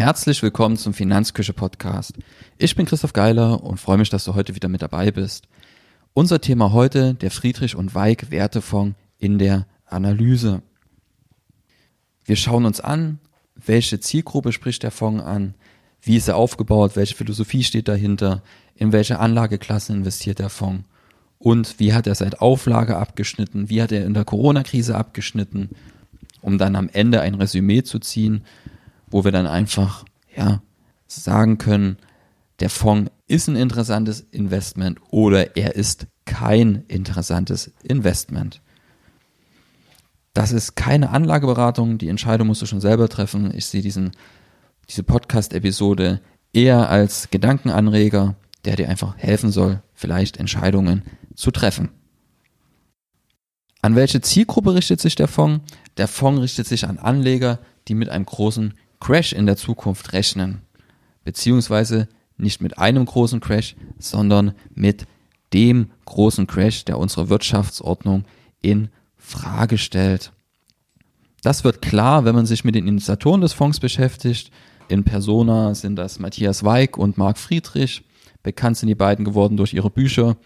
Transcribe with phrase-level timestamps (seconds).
[0.00, 2.14] Herzlich willkommen zum Finanzküche Podcast.
[2.56, 5.46] Ich bin Christoph Geiler und freue mich, dass du heute wieder mit dabei bist.
[6.14, 10.62] Unser Thema heute, der Friedrich und Weig Wertefonds in der Analyse.
[12.24, 13.18] Wir schauen uns an,
[13.54, 15.52] welche Zielgruppe spricht der Fonds an,
[16.00, 18.42] wie ist er aufgebaut, welche Philosophie steht dahinter,
[18.74, 20.88] in welche Anlageklassen investiert der Fonds
[21.38, 25.68] und wie hat er seit Auflage abgeschnitten, wie hat er in der Corona-Krise abgeschnitten,
[26.40, 28.46] um dann am Ende ein Resümee zu ziehen,
[29.10, 30.62] wo wir dann einfach ja
[31.06, 31.98] sagen können,
[32.60, 38.60] der Fonds ist ein interessantes Investment oder er ist kein interessantes Investment.
[40.32, 43.52] Das ist keine Anlageberatung, die Entscheidung musst du schon selber treffen.
[43.56, 44.12] Ich sehe diesen,
[44.88, 46.20] diese Podcast-Episode
[46.52, 51.02] eher als Gedankenanreger, der dir einfach helfen soll, vielleicht Entscheidungen
[51.34, 51.90] zu treffen.
[53.82, 55.64] An welche Zielgruppe richtet sich der Fonds?
[55.96, 57.58] Der Fonds richtet sich an Anleger,
[57.88, 60.62] die mit einem großen Crash in der Zukunft rechnen.
[61.24, 65.06] Beziehungsweise nicht mit einem großen Crash, sondern mit
[65.52, 68.24] dem großen Crash, der unsere Wirtschaftsordnung
[68.62, 70.32] in Frage stellt.
[71.42, 74.50] Das wird klar, wenn man sich mit den Initiatoren des Fonds beschäftigt.
[74.88, 78.02] In Persona sind das Matthias Weig und Marc Friedrich.
[78.42, 80.36] Bekannt sind die beiden geworden durch ihre Bücher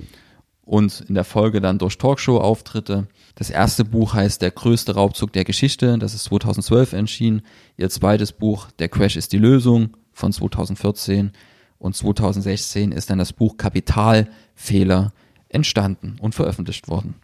[0.65, 3.07] und in der Folge dann durch Talkshow-Auftritte.
[3.35, 7.43] Das erste Buch heißt Der größte Raubzug der Geschichte, das ist 2012 erschienen.
[7.77, 11.33] Ihr zweites Buch Der Crash ist die Lösung von 2014
[11.79, 15.13] und 2016 ist dann das Buch Kapitalfehler
[15.49, 17.17] entstanden und veröffentlicht worden.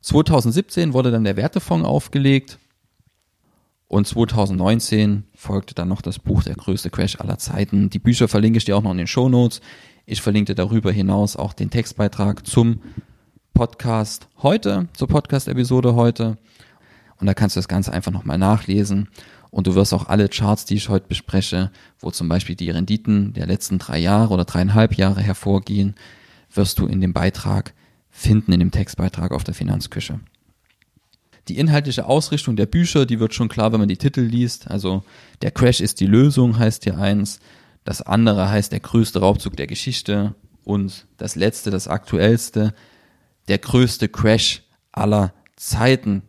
[0.00, 2.58] 2017 wurde dann der Wertefonds aufgelegt
[3.88, 7.90] und 2019 folgte dann noch das Buch Der größte Crash aller Zeiten.
[7.90, 9.60] Die Bücher verlinke ich dir auch noch in den Show Notes.
[10.08, 12.80] Ich verlinke darüber hinaus auch den Textbeitrag zum
[13.54, 16.38] Podcast heute, zur Podcast-Episode heute.
[17.18, 19.08] Und da kannst du das Ganze einfach nochmal nachlesen.
[19.50, 23.32] Und du wirst auch alle Charts, die ich heute bespreche, wo zum Beispiel die Renditen
[23.32, 25.96] der letzten drei Jahre oder dreieinhalb Jahre hervorgehen,
[26.54, 27.74] wirst du in dem Beitrag
[28.08, 30.20] finden, in dem Textbeitrag auf der Finanzküche.
[31.48, 34.70] Die inhaltliche Ausrichtung der Bücher, die wird schon klar, wenn man die Titel liest.
[34.70, 35.02] Also
[35.42, 37.40] der Crash ist die Lösung, heißt hier eins.
[37.86, 40.34] Das andere heißt der größte Raubzug der Geschichte.
[40.64, 42.74] Und das letzte, das aktuellste,
[43.46, 46.22] der größte Crash aller Zeiten.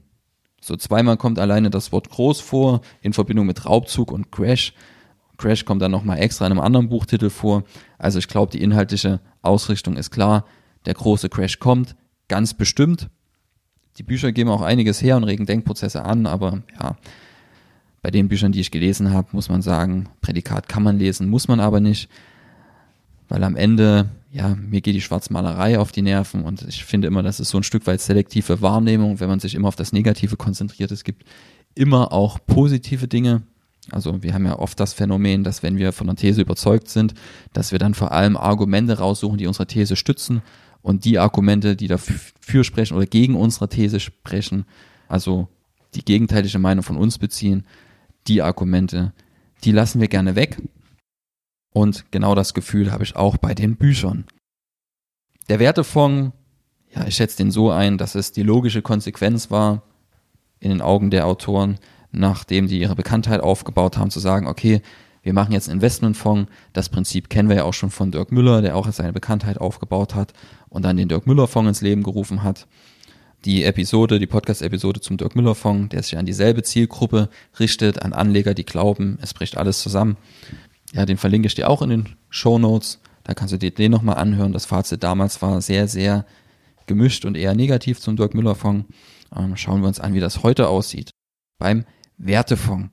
[0.61, 4.73] So zweimal kommt alleine das Wort groß vor in Verbindung mit Raubzug und Crash.
[5.37, 7.63] Crash kommt dann nochmal extra in einem anderen Buchtitel vor.
[7.97, 10.45] Also ich glaube, die inhaltliche Ausrichtung ist klar.
[10.85, 11.95] Der große Crash kommt,
[12.27, 13.09] ganz bestimmt.
[13.97, 16.97] Die Bücher geben auch einiges her und regen Denkprozesse an, aber ja,
[18.01, 21.47] bei den Büchern, die ich gelesen habe, muss man sagen, Prädikat kann man lesen, muss
[21.47, 22.09] man aber nicht,
[23.27, 27.23] weil am Ende ja, mir geht die Schwarzmalerei auf die Nerven und ich finde immer,
[27.23, 30.35] das ist so ein Stück weit selektive Wahrnehmung, wenn man sich immer auf das Negative
[30.35, 30.91] konzentriert.
[30.91, 31.25] Es gibt
[31.75, 33.43] immer auch positive Dinge.
[33.89, 37.13] Also wir haben ja oft das Phänomen, dass wenn wir von einer These überzeugt sind,
[37.53, 40.41] dass wir dann vor allem Argumente raussuchen, die unsere These stützen
[40.81, 44.65] und die Argumente, die dafür sprechen oder gegen unsere These sprechen,
[45.07, 45.47] also
[45.95, 47.65] die gegenteilige Meinung von uns beziehen,
[48.27, 49.13] die Argumente,
[49.63, 50.57] die lassen wir gerne weg
[51.73, 54.25] und genau das Gefühl habe ich auch bei den Büchern.
[55.49, 56.33] Der Wertefonds,
[56.93, 59.83] ja, ich schätze den so ein, dass es die logische Konsequenz war,
[60.59, 61.77] in den Augen der Autoren,
[62.11, 64.81] nachdem die ihre Bekanntheit aufgebaut haben, zu sagen, okay,
[65.21, 66.49] wir machen jetzt einen Investmentfonds.
[66.73, 70.15] Das Prinzip kennen wir ja auch schon von Dirk Müller, der auch seine Bekanntheit aufgebaut
[70.15, 70.33] hat
[70.69, 72.67] und dann den Dirk Müller Fonds ins Leben gerufen hat.
[73.45, 78.13] Die Episode, die Podcast-Episode zum Dirk Müller Fonds, der sich an dieselbe Zielgruppe richtet, an
[78.13, 80.17] Anleger, die glauben, es bricht alles zusammen,
[80.93, 82.99] ja, den verlinke ich dir auch in den Show Notes.
[83.23, 84.53] Da kannst du dir den nochmal anhören.
[84.53, 86.25] Das Fazit damals war sehr, sehr
[86.85, 88.87] gemischt und eher negativ zum Dirk Müller Fonds.
[89.35, 91.11] Ähm, schauen wir uns an, wie das heute aussieht.
[91.59, 91.85] Beim
[92.17, 92.89] Wertefonds.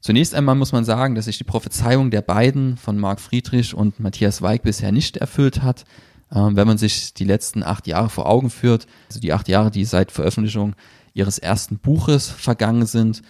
[0.00, 4.00] Zunächst einmal muss man sagen, dass sich die Prophezeiung der beiden von Marc Friedrich und
[4.00, 5.84] Matthias Weig bisher nicht erfüllt hat.
[6.32, 9.70] Ähm, wenn man sich die letzten acht Jahre vor Augen führt, also die acht Jahre,
[9.70, 10.74] die seit Veröffentlichung
[11.12, 13.22] ihres ersten Buches vergangen sind,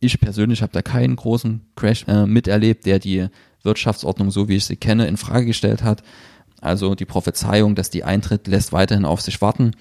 [0.00, 3.28] ich persönlich habe da keinen großen Crash äh, miterlebt, der die
[3.62, 6.02] Wirtschaftsordnung, so wie ich sie kenne, in Frage gestellt hat.
[6.60, 9.72] Also die Prophezeiung, dass die eintritt, lässt weiterhin auf sich warten.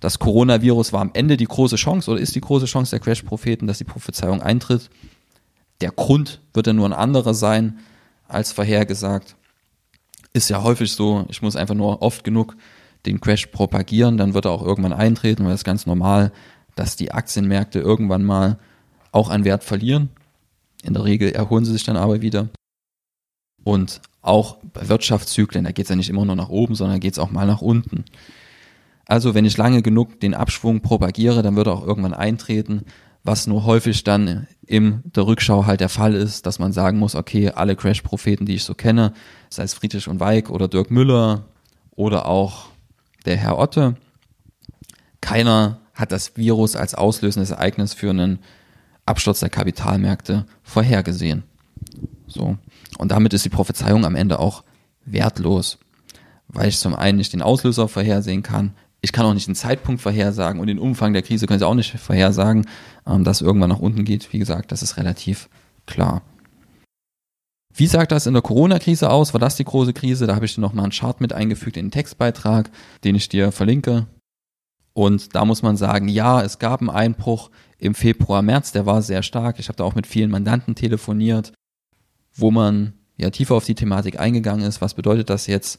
[0.00, 3.66] Das Coronavirus war am Ende die große Chance oder ist die große Chance der Crash-Propheten,
[3.66, 4.90] dass die Prophezeiung eintritt.
[5.80, 7.78] Der Grund wird dann nur ein anderer sein
[8.28, 9.36] als vorhergesagt.
[10.36, 12.56] Ist ja häufig so, ich muss einfach nur oft genug
[13.06, 16.30] den Crash propagieren, dann wird er auch irgendwann eintreten, weil es ganz normal,
[16.74, 18.58] dass die Aktienmärkte irgendwann mal
[19.12, 20.10] auch an Wert verlieren.
[20.82, 22.50] In der Regel erholen sie sich dann aber wieder.
[23.64, 27.14] Und auch bei Wirtschaftszyklen, da geht es ja nicht immer nur nach oben, sondern geht
[27.14, 28.04] es auch mal nach unten.
[29.06, 32.84] Also wenn ich lange genug den Abschwung propagiere, dann wird er auch irgendwann eintreten,
[33.26, 37.14] was nur häufig dann in der Rückschau halt der Fall ist, dass man sagen muss,
[37.14, 39.12] okay, alle Crash-Propheten, die ich so kenne,
[39.50, 41.44] sei es Friedrich und Weig oder Dirk Müller
[41.90, 42.66] oder auch
[43.24, 43.96] der Herr Otte,
[45.20, 48.38] keiner hat das Virus als auslösendes Ereignis für einen
[49.06, 51.42] Absturz der Kapitalmärkte vorhergesehen.
[52.26, 52.58] So.
[52.98, 54.62] Und damit ist die Prophezeiung am Ende auch
[55.04, 55.78] wertlos,
[56.48, 58.74] weil ich zum einen nicht den Auslöser vorhersehen kann,
[59.06, 61.76] ich kann auch nicht den Zeitpunkt vorhersagen und den Umfang der Krise können sie auch
[61.76, 62.66] nicht vorhersagen,
[63.06, 64.32] ähm, dass irgendwann nach unten geht.
[64.32, 65.48] Wie gesagt, das ist relativ
[65.86, 66.22] klar.
[67.72, 69.32] Wie sah das in der Corona-Krise aus?
[69.32, 70.26] War das die große Krise?
[70.26, 72.68] Da habe ich dir nochmal einen Chart mit eingefügt in den Textbeitrag,
[73.04, 74.08] den ich dir verlinke.
[74.92, 79.02] Und da muss man sagen, ja, es gab einen Einbruch im Februar, März, der war
[79.02, 79.60] sehr stark.
[79.60, 81.52] Ich habe da auch mit vielen Mandanten telefoniert,
[82.34, 84.80] wo man ja tiefer auf die Thematik eingegangen ist.
[84.80, 85.78] Was bedeutet das jetzt?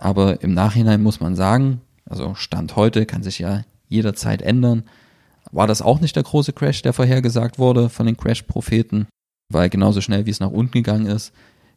[0.00, 4.84] Aber im Nachhinein muss man sagen, also Stand heute kann sich ja jederzeit ändern.
[5.50, 9.06] War das auch nicht der große Crash, der vorhergesagt wurde von den Crash-Propheten?
[9.50, 11.32] Weil genauso schnell wie es nach unten gegangen ist,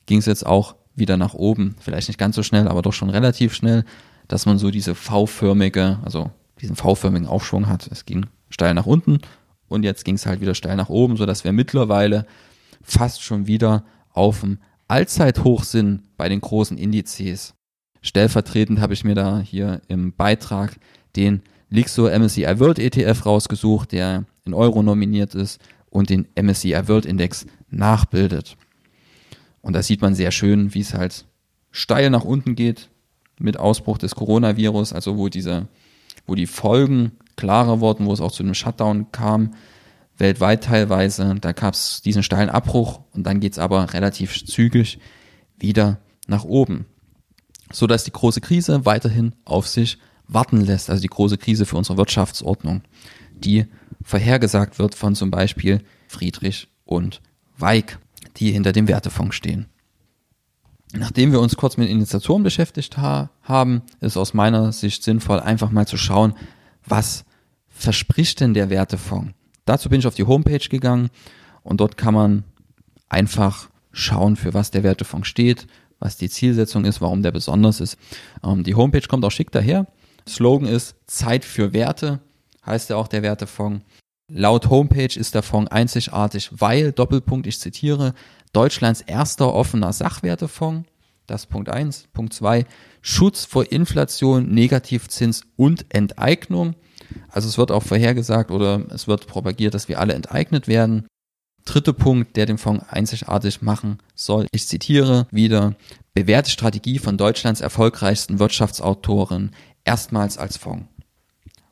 [0.05, 1.75] ging es jetzt auch wieder nach oben.
[1.79, 3.85] Vielleicht nicht ganz so schnell, aber doch schon relativ schnell,
[4.27, 7.87] dass man so diese V-förmige, also diesen V-förmigen Aufschwung hat.
[7.87, 9.19] Es ging steil nach unten
[9.67, 12.25] und jetzt ging es halt wieder steil nach oben, sodass wir mittlerweile
[12.81, 17.53] fast schon wieder auf dem Allzeithoch sind bei den großen Indizes.
[18.01, 20.75] Stellvertretend habe ich mir da hier im Beitrag
[21.15, 27.05] den Lixo MSCI World ETF rausgesucht, der in Euro nominiert ist und den MSCI World
[27.05, 28.57] Index nachbildet.
[29.61, 31.25] Und da sieht man sehr schön, wie es halt
[31.69, 32.89] steil nach unten geht
[33.39, 35.67] mit Ausbruch des Coronavirus, also wo diese,
[36.25, 39.53] wo die Folgen klarer wurden, wo es auch zu einem Shutdown kam,
[40.17, 41.35] weltweit teilweise.
[41.39, 44.99] Da gab es diesen steilen Abbruch und dann geht es aber relativ zügig
[45.57, 46.85] wieder nach oben
[47.71, 49.97] so dass die große Krise weiterhin auf sich
[50.27, 52.81] warten lässt, also die große Krise für unsere Wirtschaftsordnung,
[53.33, 53.65] die
[54.03, 57.21] vorhergesagt wird von zum Beispiel Friedrich und
[57.57, 57.99] Weig,
[58.37, 59.67] die hinter dem Wertefonds stehen.
[60.93, 65.71] Nachdem wir uns kurz mit Initiatoren beschäftigt ha haben, ist aus meiner Sicht sinnvoll, einfach
[65.71, 66.33] mal zu schauen,
[66.85, 67.23] was
[67.69, 69.33] verspricht denn der Wertefonds?
[69.65, 71.09] Dazu bin ich auf die Homepage gegangen
[71.63, 72.43] und dort kann man
[73.07, 75.67] einfach schauen, für was der Wertefonds steht,
[76.01, 77.97] was die Zielsetzung ist, warum der besonders ist.
[78.43, 79.87] Ähm, die Homepage kommt auch schick daher.
[80.27, 82.19] Slogan ist Zeit für Werte,
[82.65, 83.85] heißt ja auch der Wertefonds.
[84.27, 88.13] Laut Homepage ist der Fonds einzigartig, weil, Doppelpunkt, ich zitiere,
[88.53, 90.87] Deutschlands erster offener Sachwertefonds.
[91.27, 92.07] Das Punkt eins.
[92.11, 92.65] Punkt zwei
[93.01, 96.75] Schutz vor Inflation, Negativzins und Enteignung.
[97.29, 101.07] Also es wird auch vorhergesagt oder es wird propagiert, dass wir alle enteignet werden.
[101.65, 104.47] Dritter Punkt, der den Fonds einzigartig machen soll.
[104.51, 105.75] Ich zitiere wieder,
[106.13, 109.51] bewährte Strategie von Deutschlands erfolgreichsten Wirtschaftsautoren
[109.85, 110.85] erstmals als Fonds.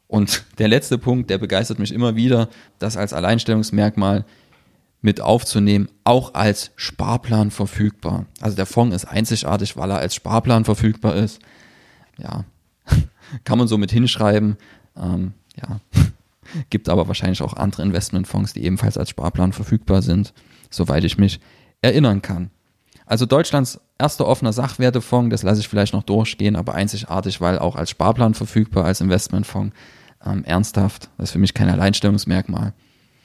[0.07, 2.49] Und der letzte Punkt, der begeistert mich immer wieder,
[2.79, 4.25] das als Alleinstellungsmerkmal
[5.01, 8.25] mit aufzunehmen, auch als Sparplan verfügbar.
[8.41, 11.39] Also der Fonds ist einzigartig, weil er als Sparplan verfügbar ist.
[12.17, 12.43] Ja,
[13.45, 14.57] kann man so mit hinschreiben.
[14.97, 15.79] Ähm, ja,
[16.69, 20.33] Gibt aber wahrscheinlich auch andere Investmentfonds, die ebenfalls als Sparplan verfügbar sind,
[20.69, 21.39] soweit ich mich
[21.81, 22.51] erinnern kann.
[23.05, 27.75] Also Deutschlands erster offener Sachwertefonds, das lasse ich vielleicht noch durchgehen, aber einzigartig, weil auch
[27.75, 29.75] als Sparplan verfügbar, als Investmentfonds.
[30.25, 32.73] Ähm, ernsthaft, das ist für mich kein Alleinstellungsmerkmal.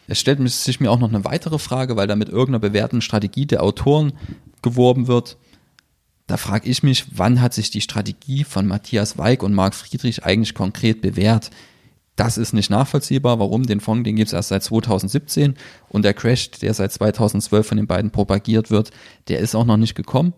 [0.07, 3.47] Es stellt sich mir auch noch eine weitere Frage, weil da mit irgendeiner bewährten Strategie
[3.47, 4.13] der Autoren
[4.63, 5.37] geworben wird.
[6.27, 10.25] Da frage ich mich, wann hat sich die Strategie von Matthias Weig und Marc Friedrich
[10.25, 11.51] eigentlich konkret bewährt?
[12.17, 13.41] Das ist nicht nachvollziehbar.
[13.41, 13.65] Warum?
[13.65, 15.55] Den Fonds, den gibt es erst seit 2017
[15.89, 18.91] und der Crash, der seit 2012 von den beiden propagiert wird,
[19.29, 20.35] der ist auch noch nicht gekommen.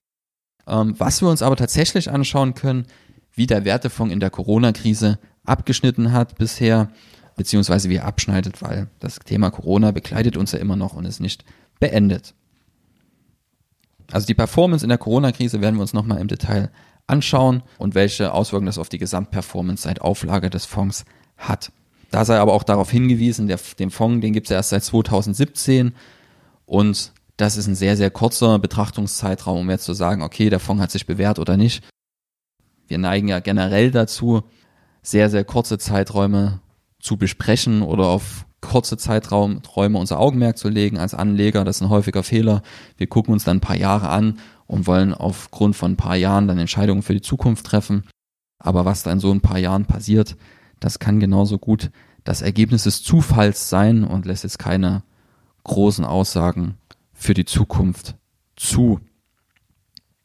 [0.66, 2.86] Ähm, was wir uns aber tatsächlich anschauen können,
[3.34, 6.90] wie der Wertefonds in der Corona-Krise abgeschnitten hat bisher,
[7.36, 11.20] beziehungsweise wie er abschneidet, weil das Thema Corona begleitet uns ja immer noch und ist
[11.20, 11.44] nicht
[11.78, 12.34] beendet.
[14.10, 16.70] Also die Performance in der Corona-Krise werden wir uns nochmal im Detail
[17.06, 21.04] anschauen und welche Auswirkungen das auf die Gesamtperformance seit Auflage des Fonds
[21.36, 21.72] hat.
[22.10, 24.84] Da sei aber auch darauf hingewiesen, der, den Fonds, den gibt es ja erst seit
[24.84, 25.94] 2017
[26.64, 30.82] und das ist ein sehr, sehr kurzer Betrachtungszeitraum, um jetzt zu sagen, okay, der Fonds
[30.82, 31.84] hat sich bewährt oder nicht.
[32.88, 34.42] Wir neigen ja generell dazu,
[35.02, 36.60] sehr, sehr kurze Zeiträume
[37.00, 41.64] zu besprechen oder auf kurze Zeiträume unser Augenmerk zu legen als Anleger.
[41.64, 42.62] Das ist ein häufiger Fehler.
[42.96, 46.48] Wir gucken uns dann ein paar Jahre an und wollen aufgrund von ein paar Jahren
[46.48, 48.04] dann Entscheidungen für die Zukunft treffen.
[48.58, 50.36] Aber was da in so ein paar Jahren passiert,
[50.80, 51.90] das kann genauso gut
[52.24, 55.02] das Ergebnis des Zufalls sein und lässt jetzt keine
[55.64, 56.76] großen Aussagen
[57.12, 58.16] für die Zukunft
[58.56, 59.00] zu.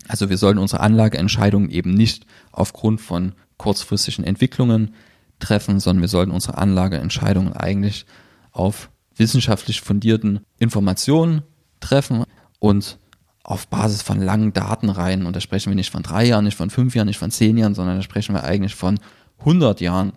[0.08, 4.96] Also wir sollen unsere Anlageentscheidungen eben nicht aufgrund von kurzfristigen Entwicklungen
[5.39, 8.05] treffen, sondern wir sollten unsere Anlageentscheidungen eigentlich
[8.51, 11.43] auf wissenschaftlich fundierten Informationen
[11.79, 12.24] treffen
[12.60, 12.98] und
[13.43, 16.70] auf Basis von langen Datenreihen, und da sprechen wir nicht von drei Jahren, nicht von
[16.70, 19.00] fünf Jahren, nicht von zehn Jahren, sondern da sprechen wir eigentlich von
[19.39, 20.13] 100 Jahren.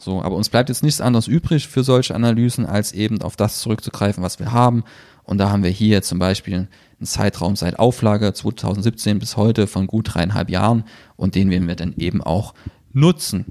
[0.00, 3.60] So, aber uns bleibt jetzt nichts anderes übrig für solche Analysen, als eben auf das
[3.60, 4.84] zurückzugreifen, was wir haben.
[5.24, 9.88] Und da haben wir hier zum Beispiel einen Zeitraum seit Auflage 2017 bis heute von
[9.88, 10.84] gut dreieinhalb Jahren
[11.16, 12.54] und den werden wir dann eben auch
[12.92, 13.46] nutzen.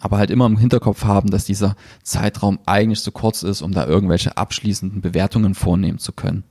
[0.00, 3.86] Aber halt immer im Hinterkopf haben, dass dieser Zeitraum eigentlich zu kurz ist, um da
[3.86, 6.44] irgendwelche abschließenden Bewertungen vornehmen zu können.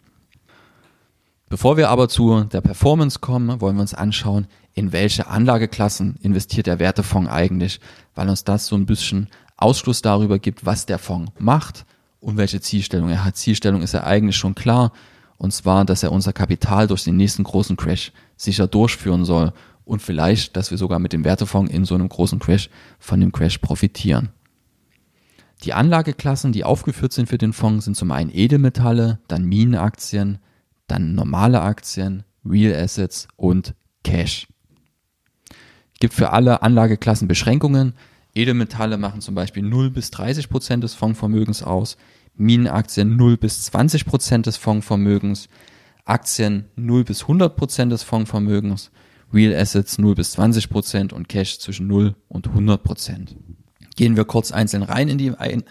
[1.49, 6.67] Bevor wir aber zu der Performance kommen, wollen wir uns anschauen, in welche Anlageklassen investiert
[6.67, 7.79] der Wertefonds eigentlich,
[8.15, 11.85] weil uns das so ein bisschen Ausschluss darüber gibt, was der Fonds macht
[12.19, 13.37] und welche Zielstellung er hat.
[13.37, 14.91] Zielstellung ist ja eigentlich schon klar,
[15.37, 19.53] und zwar, dass er unser Kapital durch den nächsten großen Crash sicher durchführen soll
[19.85, 23.31] und vielleicht, dass wir sogar mit dem Wertefonds in so einem großen Crash von dem
[23.31, 24.29] Crash profitieren.
[25.63, 30.39] Die Anlageklassen, die aufgeführt sind für den Fonds, sind zum einen Edelmetalle, dann Minenaktien,
[30.87, 34.47] dann normale Aktien, Real Assets und Cash.
[36.01, 37.93] Gibt für alle Anlageklassen Beschränkungen.
[38.33, 41.95] Edelmetalle machen zum Beispiel 0 bis 30 Prozent des Fondsvermögens aus,
[42.35, 45.47] Minenaktien 0 bis 20 Prozent des Fondsvermögens,
[46.03, 48.89] Aktien 0 bis 100 Prozent des Fondsvermögens,
[49.31, 53.35] Real Assets 0 bis 20 Prozent und Cash zwischen 0 und 100 Prozent.
[53.95, 55.61] Gehen wir kurz einzeln rein in die ein,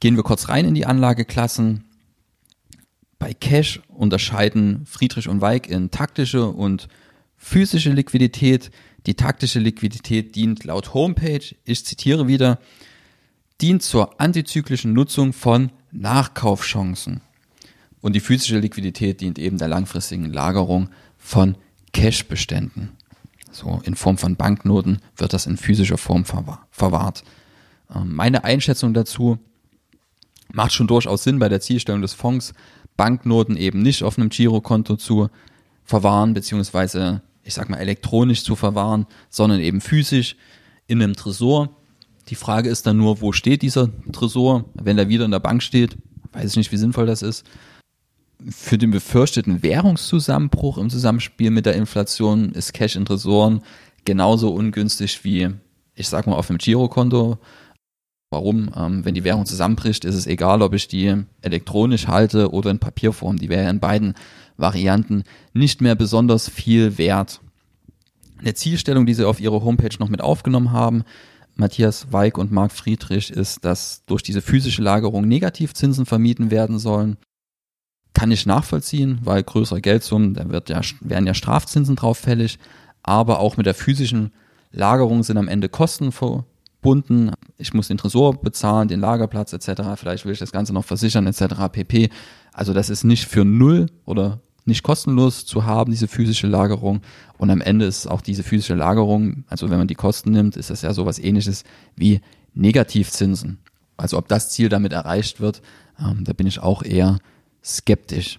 [0.00, 1.84] gehen wir kurz rein in die Anlageklassen.
[3.20, 6.88] Bei Cash unterscheiden Friedrich und Weig in taktische und
[7.36, 8.70] physische Liquidität.
[9.06, 12.58] Die taktische Liquidität dient laut Homepage, ich zitiere wieder,
[13.60, 17.20] dient zur antizyklischen Nutzung von Nachkaufchancen.
[18.00, 21.56] Und die physische Liquidität dient eben der langfristigen Lagerung von
[21.92, 22.90] Cashbeständen.
[23.50, 27.24] So in Form von Banknoten wird das in physischer Form verwahrt.
[27.94, 29.38] Ähm, meine Einschätzung dazu
[30.52, 32.52] macht schon durchaus Sinn bei der Zielstellung des Fonds,
[32.96, 35.28] Banknoten eben nicht auf einem Girokonto zu
[35.86, 40.36] verwahren, beziehungsweise, ich sag mal, elektronisch zu verwahren, sondern eben physisch
[40.86, 41.70] in einem Tresor.
[42.28, 44.64] Die Frage ist dann nur, wo steht dieser Tresor?
[44.74, 45.96] Wenn er wieder in der Bank steht,
[46.32, 47.46] weiß ich nicht, wie sinnvoll das ist.
[48.50, 53.62] Für den befürchteten Währungszusammenbruch im Zusammenspiel mit der Inflation ist Cash in Tresoren
[54.04, 55.50] genauso ungünstig wie,
[55.94, 57.38] ich sag mal, auf dem Girokonto
[58.36, 58.70] Warum?
[58.76, 62.78] Ähm, wenn die Währung zusammenbricht, ist es egal, ob ich die elektronisch halte oder in
[62.78, 63.38] Papierform.
[63.38, 64.12] Die wäre in beiden
[64.58, 65.24] Varianten
[65.54, 67.40] nicht mehr besonders viel wert.
[68.38, 71.04] Eine Zielstellung, die sie auf ihrer Homepage noch mit aufgenommen haben,
[71.54, 77.16] Matthias Weig und Marc Friedrich, ist, dass durch diese physische Lagerung Negativzinsen vermieden werden sollen.
[78.12, 82.58] Kann ich nachvollziehen, weil größere Geldsummen, da wird ja, werden ja Strafzinsen drauf fällig,
[83.02, 84.32] aber auch mit der physischen
[84.72, 86.12] Lagerung sind am Ende Kosten
[86.86, 87.32] gebunden.
[87.58, 89.82] Ich muss den Tresor bezahlen, den Lagerplatz etc.
[89.96, 91.68] Vielleicht will ich das Ganze noch versichern etc.
[91.72, 92.10] pp.
[92.52, 97.00] Also das ist nicht für null oder nicht kostenlos zu haben, diese physische Lagerung.
[97.38, 100.70] Und am Ende ist auch diese physische Lagerung, also wenn man die Kosten nimmt, ist
[100.70, 101.64] das ja sowas ähnliches
[101.96, 102.20] wie
[102.54, 103.58] Negativzinsen.
[103.96, 105.62] Also ob das Ziel damit erreicht wird,
[105.98, 107.18] ähm, da bin ich auch eher
[107.64, 108.38] skeptisch.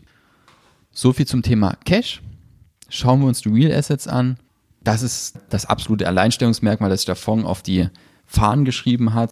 [0.92, 2.22] So viel zum Thema Cash.
[2.88, 4.38] Schauen wir uns die Real Assets an.
[4.84, 7.90] Das ist das absolute Alleinstellungsmerkmal, dass sich der Fonds auf die
[8.28, 9.32] Fahnen geschrieben hat,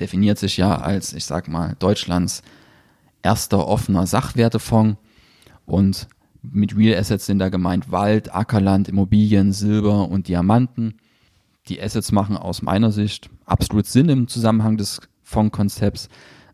[0.00, 2.42] definiert sich ja als, ich sag mal, Deutschlands
[3.22, 4.96] erster offener Sachwertefonds
[5.66, 6.08] und
[6.40, 10.94] mit Real Assets sind da gemeint Wald, Ackerland, Immobilien, Silber und Diamanten.
[11.68, 16.08] Die Assets machen aus meiner Sicht absolut Sinn im Zusammenhang des Fondskonzepts.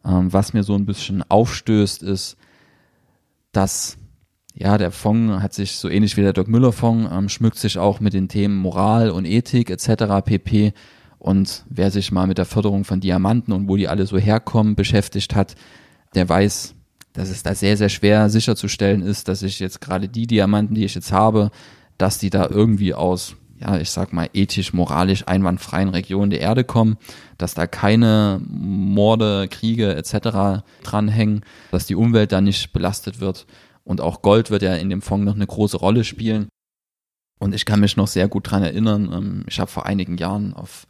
[0.04, 2.36] Ähm, was mir so ein bisschen aufstößt, ist,
[3.52, 3.98] dass
[4.56, 7.78] ja, der Fonds hat sich so ähnlich wie der Doc Müller Fonds, ähm, schmückt sich
[7.78, 10.24] auch mit den Themen Moral und Ethik etc.
[10.24, 10.72] pp.
[11.24, 14.74] Und wer sich mal mit der Förderung von Diamanten und wo die alle so herkommen
[14.74, 15.54] beschäftigt hat,
[16.14, 16.74] der weiß,
[17.14, 20.84] dass es da sehr, sehr schwer sicherzustellen ist, dass ich jetzt gerade die Diamanten, die
[20.84, 21.50] ich jetzt habe,
[21.96, 26.62] dass die da irgendwie aus, ja, ich sag mal, ethisch, moralisch einwandfreien Regionen der Erde
[26.62, 26.98] kommen,
[27.38, 30.62] dass da keine Morde, Kriege etc.
[30.82, 31.40] dranhängen,
[31.70, 33.46] dass die Umwelt da nicht belastet wird.
[33.82, 36.48] Und auch Gold wird ja in dem Fonds noch eine große Rolle spielen.
[37.38, 40.52] Und ich kann mich noch sehr gut dran erinnern, ähm, ich habe vor einigen Jahren
[40.52, 40.86] auf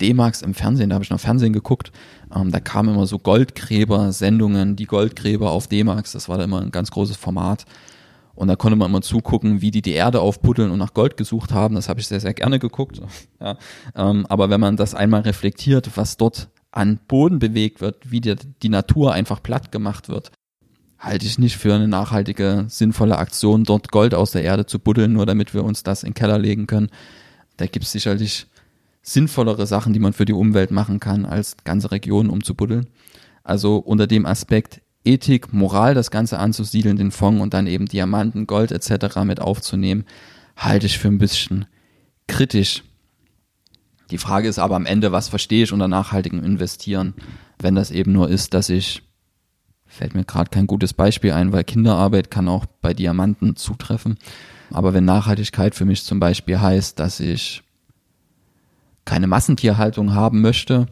[0.00, 1.92] D-Max im Fernsehen, da habe ich noch Fernsehen geguckt,
[2.34, 6.70] ähm, da kamen immer so Goldgräber-Sendungen, die Goldgräber auf D-Max, das war da immer ein
[6.70, 7.64] ganz großes Format.
[8.34, 11.52] Und da konnte man immer zugucken, wie die die Erde aufbuddeln und nach Gold gesucht
[11.52, 11.74] haben.
[11.74, 13.00] Das habe ich sehr, sehr gerne geguckt.
[13.40, 13.56] Ja.
[13.94, 18.34] Ähm, aber wenn man das einmal reflektiert, was dort an Boden bewegt wird, wie die,
[18.62, 20.32] die Natur einfach platt gemacht wird,
[20.98, 25.12] halte ich nicht für eine nachhaltige, sinnvolle Aktion, dort Gold aus der Erde zu buddeln,
[25.12, 26.90] nur damit wir uns das in den Keller legen können.
[27.56, 28.46] Da gibt es sicherlich
[29.12, 32.86] sinnvollere Sachen, die man für die Umwelt machen kann, als ganze Regionen umzubuddeln.
[33.42, 38.46] Also unter dem Aspekt Ethik, Moral das Ganze anzusiedeln, den Fonds und dann eben Diamanten,
[38.46, 39.20] Gold etc.
[39.24, 40.04] mit aufzunehmen,
[40.56, 41.66] halte ich für ein bisschen
[42.26, 42.84] kritisch.
[44.10, 47.14] Die Frage ist aber am Ende, was verstehe ich unter nachhaltigem Investieren,
[47.58, 49.02] wenn das eben nur ist, dass ich,
[49.86, 54.18] fällt mir gerade kein gutes Beispiel ein, weil Kinderarbeit kann auch bei Diamanten zutreffen,
[54.70, 57.62] aber wenn Nachhaltigkeit für mich zum Beispiel heißt, dass ich
[59.08, 60.86] keine Massentierhaltung haben möchte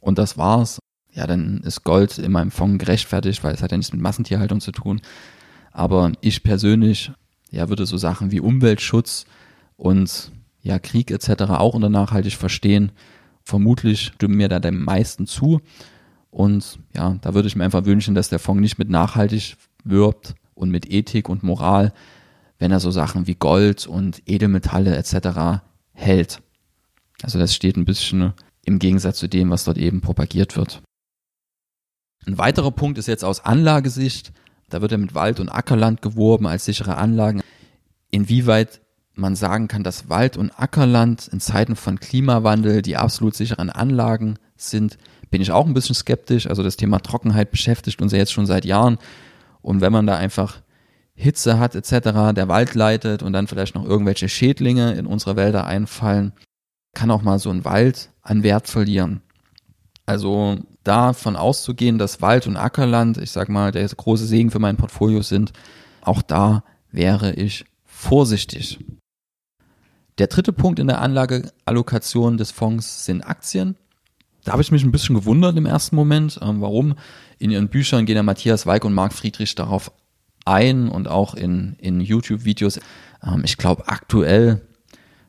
[0.00, 0.80] und das war's,
[1.12, 4.60] ja, dann ist Gold in meinem Fonds gerechtfertigt, weil es hat ja nichts mit Massentierhaltung
[4.60, 5.00] zu tun.
[5.70, 7.12] Aber ich persönlich,
[7.52, 9.24] ja, würde so Sachen wie Umweltschutz
[9.76, 11.42] und ja, Krieg etc.
[11.50, 12.90] auch unter nachhaltig verstehen.
[13.44, 15.60] Vermutlich stimmen mir da den meisten zu.
[16.30, 20.34] Und ja, da würde ich mir einfach wünschen, dass der Fonds nicht mit nachhaltig wirbt
[20.54, 21.92] und mit Ethik und Moral,
[22.58, 25.62] wenn er so Sachen wie Gold und Edelmetalle etc.
[25.92, 26.42] hält.
[27.22, 28.32] Also das steht ein bisschen
[28.64, 30.82] im Gegensatz zu dem, was dort eben propagiert wird.
[32.26, 34.32] Ein weiterer Punkt ist jetzt aus Anlagesicht,
[34.68, 37.42] da wird ja mit Wald- und Ackerland geworben als sichere Anlagen.
[38.10, 38.80] Inwieweit
[39.14, 44.38] man sagen kann, dass Wald- und Ackerland in Zeiten von Klimawandel die absolut sicheren Anlagen
[44.56, 44.98] sind,
[45.30, 46.46] bin ich auch ein bisschen skeptisch.
[46.46, 48.98] Also das Thema Trockenheit beschäftigt uns ja jetzt schon seit Jahren.
[49.60, 50.60] Und wenn man da einfach
[51.14, 55.66] Hitze hat etc., der Wald leitet und dann vielleicht noch irgendwelche Schädlinge in unsere Wälder
[55.66, 56.32] einfallen,
[56.94, 59.22] kann auch mal so ein Wald an Wert verlieren.
[60.06, 64.76] Also davon auszugehen, dass Wald und Ackerland, ich sag mal, der große Segen für mein
[64.76, 65.52] Portfolio sind,
[66.02, 68.78] auch da wäre ich vorsichtig.
[70.18, 73.76] Der dritte Punkt in der Anlageallokation des Fonds sind Aktien.
[74.44, 76.38] Da habe ich mich ein bisschen gewundert im ersten Moment.
[76.42, 76.94] Ähm, warum?
[77.38, 79.92] In ihren Büchern gehen ja Matthias Weig und Marc Friedrich darauf
[80.44, 82.80] ein und auch in, in YouTube-Videos.
[83.22, 84.62] Ähm, ich glaube, aktuell,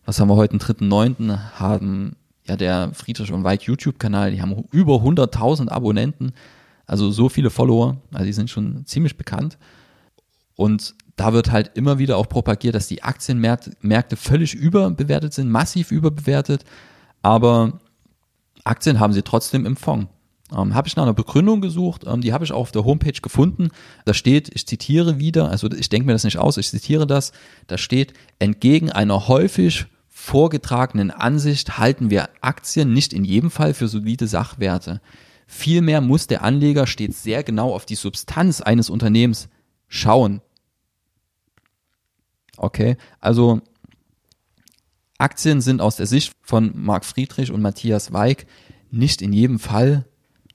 [0.06, 2.16] was haben wir heute, den 3.9., haben
[2.48, 6.34] ja der Friedrich und Weig YouTube-Kanal, die haben über 100.000 Abonnenten,
[6.86, 9.58] also so viele Follower, also die sind schon ziemlich bekannt.
[10.56, 15.92] Und da wird halt immer wieder auch propagiert, dass die Aktienmärkte völlig überbewertet sind, massiv
[15.92, 16.66] überbewertet,
[17.22, 17.80] aber
[18.64, 20.08] Aktien haben sie trotzdem im Fonds.
[20.56, 23.20] Ähm, habe ich nach einer Begründung gesucht, ähm, die habe ich auch auf der Homepage
[23.22, 23.70] gefunden.
[24.04, 27.32] Da steht, ich zitiere wieder, also ich denke mir das nicht aus, ich zitiere das,
[27.68, 29.86] da steht, entgegen einer häufig
[30.22, 35.02] vorgetragenen Ansicht halten wir Aktien nicht in jedem Fall für solide Sachwerte.
[35.48, 39.50] Vielmehr muss der Anleger stets sehr genau auf die Substanz eines Unternehmens
[39.88, 40.42] schauen.
[42.56, 43.62] Okay, also
[45.18, 48.46] Aktien sind aus der Sicht von Marc Friedrich und Matthias Weig
[48.92, 50.06] nicht in jedem Fall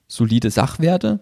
[0.07, 1.19] solide Sachwerte.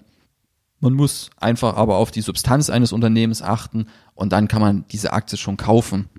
[0.79, 5.13] Man muss einfach aber auf die Substanz eines Unternehmens achten und dann kann man diese
[5.13, 6.09] Aktie schon kaufen.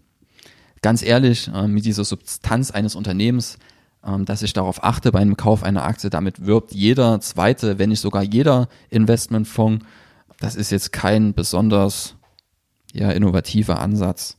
[0.83, 3.59] Ganz ehrlich, äh, mit dieser Substanz eines Unternehmens,
[4.03, 7.91] äh, dass ich darauf achte bei einem Kauf einer Aktie, damit wirbt jeder zweite, wenn
[7.91, 9.85] nicht sogar jeder Investmentfonds.
[10.41, 12.17] Das ist jetzt kein besonders
[12.93, 14.37] ja, innovativer Ansatz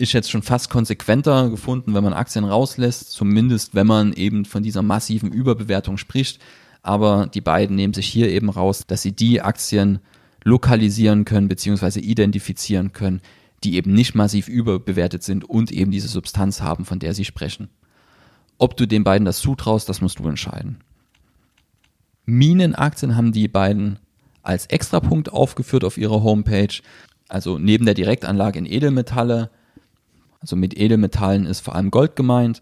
[0.00, 4.62] ist jetzt schon fast konsequenter gefunden, wenn man Aktien rauslässt, zumindest wenn man eben von
[4.62, 6.40] dieser massiven Überbewertung spricht.
[6.82, 9.98] Aber die beiden nehmen sich hier eben raus, dass sie die Aktien
[10.42, 12.00] lokalisieren können bzw.
[12.00, 13.20] identifizieren können,
[13.64, 17.68] die eben nicht massiv überbewertet sind und eben diese Substanz haben, von der sie sprechen.
[18.58, 20.78] Ob du den beiden das zutraust, das musst du entscheiden.
[22.24, 23.98] Minenaktien haben die beiden
[24.42, 26.80] als Extrapunkt aufgeführt auf ihrer Homepage.
[27.28, 29.50] Also neben der Direktanlage in Edelmetalle
[30.40, 32.60] also mit Edelmetallen ist vor allem Gold gemeint.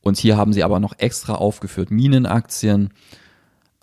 [0.00, 2.90] Und hier haben sie aber noch extra aufgeführt Minenaktien.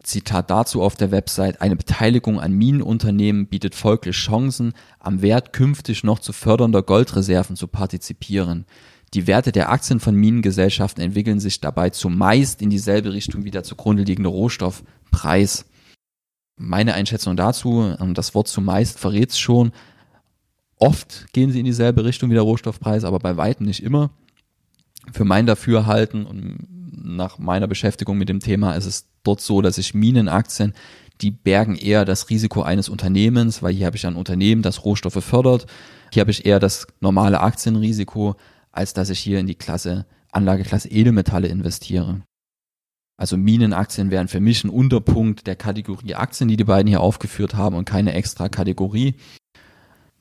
[0.03, 6.03] Zitat dazu auf der Website, eine Beteiligung an Minenunternehmen bietet folglich Chancen, am Wert künftig
[6.03, 8.65] noch zu fördernder Goldreserven zu partizipieren.
[9.13, 13.63] Die Werte der Aktien von Minengesellschaften entwickeln sich dabei zumeist in dieselbe Richtung wie der
[13.63, 15.65] zugrunde liegende Rohstoffpreis.
[16.57, 19.71] Meine Einschätzung dazu, ähm, das Wort zumeist verrät es schon,
[20.81, 24.09] Oft gehen sie in dieselbe Richtung wie der Rohstoffpreis, aber bei weitem nicht immer.
[25.13, 29.77] Für mein Dafürhalten und nach meiner Beschäftigung mit dem Thema ist es dort so, dass
[29.77, 30.73] ich Minenaktien,
[31.21, 35.23] die bergen eher das Risiko eines Unternehmens, weil hier habe ich ein Unternehmen, das Rohstoffe
[35.23, 35.67] fördert.
[36.11, 38.35] Hier habe ich eher das normale Aktienrisiko,
[38.71, 42.21] als dass ich hier in die Klasse, Anlageklasse Edelmetalle investiere.
[43.17, 47.53] Also Minenaktien wären für mich ein Unterpunkt der Kategorie Aktien, die die beiden hier aufgeführt
[47.53, 49.15] haben und keine extra Kategorie.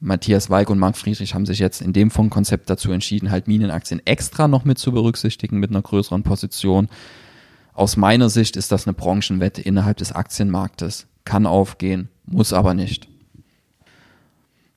[0.00, 4.00] Matthias Weig und Marc Friedrich haben sich jetzt in dem Fondkonzept dazu entschieden, halt Minenaktien
[4.06, 6.88] extra noch mit zu berücksichtigen mit einer größeren Position.
[7.74, 11.06] Aus meiner Sicht ist das eine Branchenwette innerhalb des Aktienmarktes.
[11.24, 13.08] Kann aufgehen, muss aber nicht.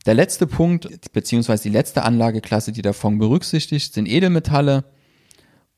[0.05, 4.83] Der letzte Punkt, beziehungsweise die letzte Anlageklasse, die der Fonds berücksichtigt, sind Edelmetalle.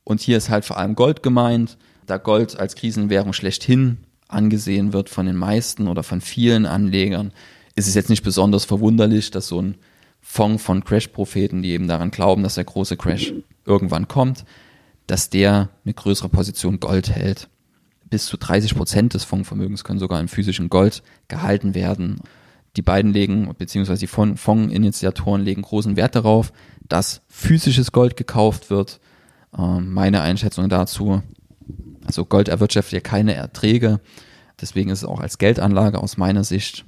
[0.04, 1.78] Und hier ist halt vor allem Gold gemeint,
[2.08, 7.32] da Gold als Krisenwährung schlechthin angesehen wird von den meisten oder von vielen Anlegern,
[7.76, 9.76] ist es jetzt nicht besonders verwunderlich, dass so ein
[10.22, 13.34] Fonds von Crash-Propheten, die eben daran glauben, dass der große Crash
[13.66, 14.46] irgendwann kommt,
[15.08, 17.48] dass der eine größere Position Gold hält.
[18.10, 22.22] Bis zu 30 Prozent des Fondsvermögens können sogar in physischem Gold gehalten werden.
[22.76, 26.52] Die beiden legen, beziehungsweise die Fondsinitiatoren legen großen Wert darauf,
[26.88, 29.00] dass physisches Gold gekauft wird.
[29.58, 31.22] Ähm, meine Einschätzung dazu,
[32.06, 34.00] also Gold erwirtschaftet ja keine Erträge.
[34.60, 36.86] Deswegen ist es auch als Geldanlage aus meiner Sicht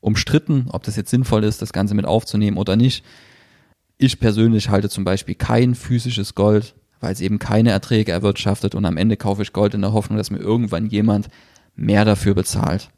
[0.00, 3.04] umstritten, ob das jetzt sinnvoll ist, das Ganze mit aufzunehmen oder nicht.
[3.98, 8.84] Ich persönlich halte zum Beispiel kein physisches Gold, weil es eben keine Erträge erwirtschaftet und
[8.84, 11.28] am Ende kaufe ich Gold in der Hoffnung, dass mir irgendwann jemand
[11.76, 12.90] mehr dafür bezahlt.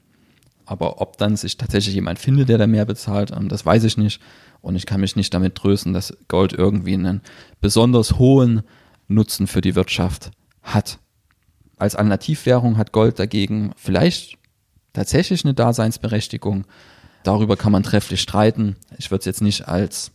[0.64, 3.96] Aber ob dann sich tatsächlich jemand findet, der da mehr bezahlt, ähm, das weiß ich
[3.96, 4.20] nicht.
[4.60, 7.20] Und ich kann mich nicht damit trösten, dass Gold irgendwie einen
[7.60, 8.62] besonders hohen
[9.08, 10.30] Nutzen für die Wirtschaft
[10.62, 10.98] hat.
[11.76, 14.38] Als Alternativwährung hat Gold dagegen vielleicht
[14.92, 16.64] tatsächlich eine Daseinsberechtigung.
[17.22, 18.76] Darüber kann man trefflich streiten.
[18.98, 20.12] Ich würde es jetzt nicht als,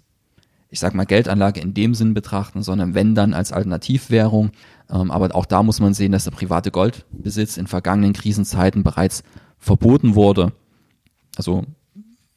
[0.69, 4.51] ich sag mal, Geldanlage in dem Sinn betrachten, sondern wenn dann als Alternativwährung.
[4.89, 9.23] Ähm, aber auch da muss man sehen, dass der private Goldbesitz in vergangenen Krisenzeiten bereits
[9.59, 10.53] verboten wurde.
[11.37, 11.65] Also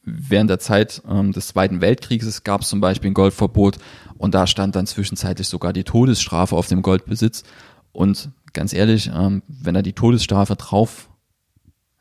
[0.02, 3.78] während der Zeit ähm, des Zweiten Weltkrieges gab es zum Beispiel ein Goldverbot
[4.16, 7.42] und da stand dann zwischenzeitlich sogar die Todesstrafe auf dem Goldbesitz.
[7.92, 11.09] Und ganz ehrlich, ähm, wenn da die Todesstrafe drauf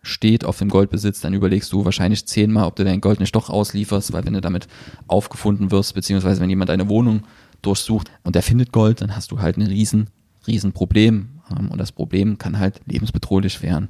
[0.02, 3.50] steht auf dem Goldbesitz, dann überlegst du wahrscheinlich zehnmal, ob du dein Gold nicht doch
[3.50, 4.68] auslieferst, weil wenn du damit
[5.08, 7.24] aufgefunden wirst, beziehungsweise wenn jemand deine Wohnung
[7.62, 10.10] durchsucht und der findet Gold, dann hast du halt ein riesen,
[10.48, 11.42] riesen Problem.
[11.52, 13.90] Ähm, und das Problem kann halt lebensbedrohlich werden.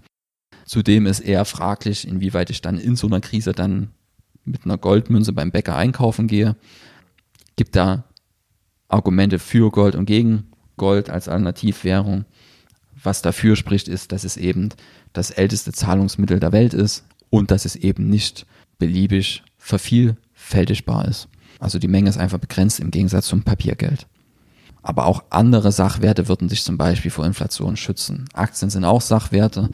[0.65, 3.89] Zudem ist eher fraglich, inwieweit ich dann in so einer Krise dann
[4.45, 6.55] mit einer Goldmünze beim Bäcker einkaufen gehe.
[7.55, 8.05] Gibt da
[8.87, 12.25] Argumente für Gold und gegen Gold als Alternativwährung.
[13.01, 14.69] Was dafür spricht, ist, dass es eben
[15.13, 18.45] das älteste Zahlungsmittel der Welt ist und dass es eben nicht
[18.77, 21.27] beliebig vervielfältigbar ist.
[21.59, 24.07] Also die Menge ist einfach begrenzt im Gegensatz zum Papiergeld.
[24.81, 28.25] Aber auch andere Sachwerte würden sich zum Beispiel vor Inflation schützen.
[28.33, 29.69] Aktien sind auch Sachwerte,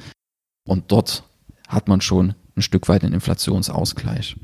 [0.68, 1.24] und dort
[1.68, 4.36] hat man schon ein Stück weit den Inflationsausgleich.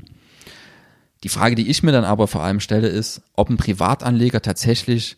[1.24, 5.16] Die Frage, die ich mir dann aber vor allem stelle, ist, ob ein Privatanleger tatsächlich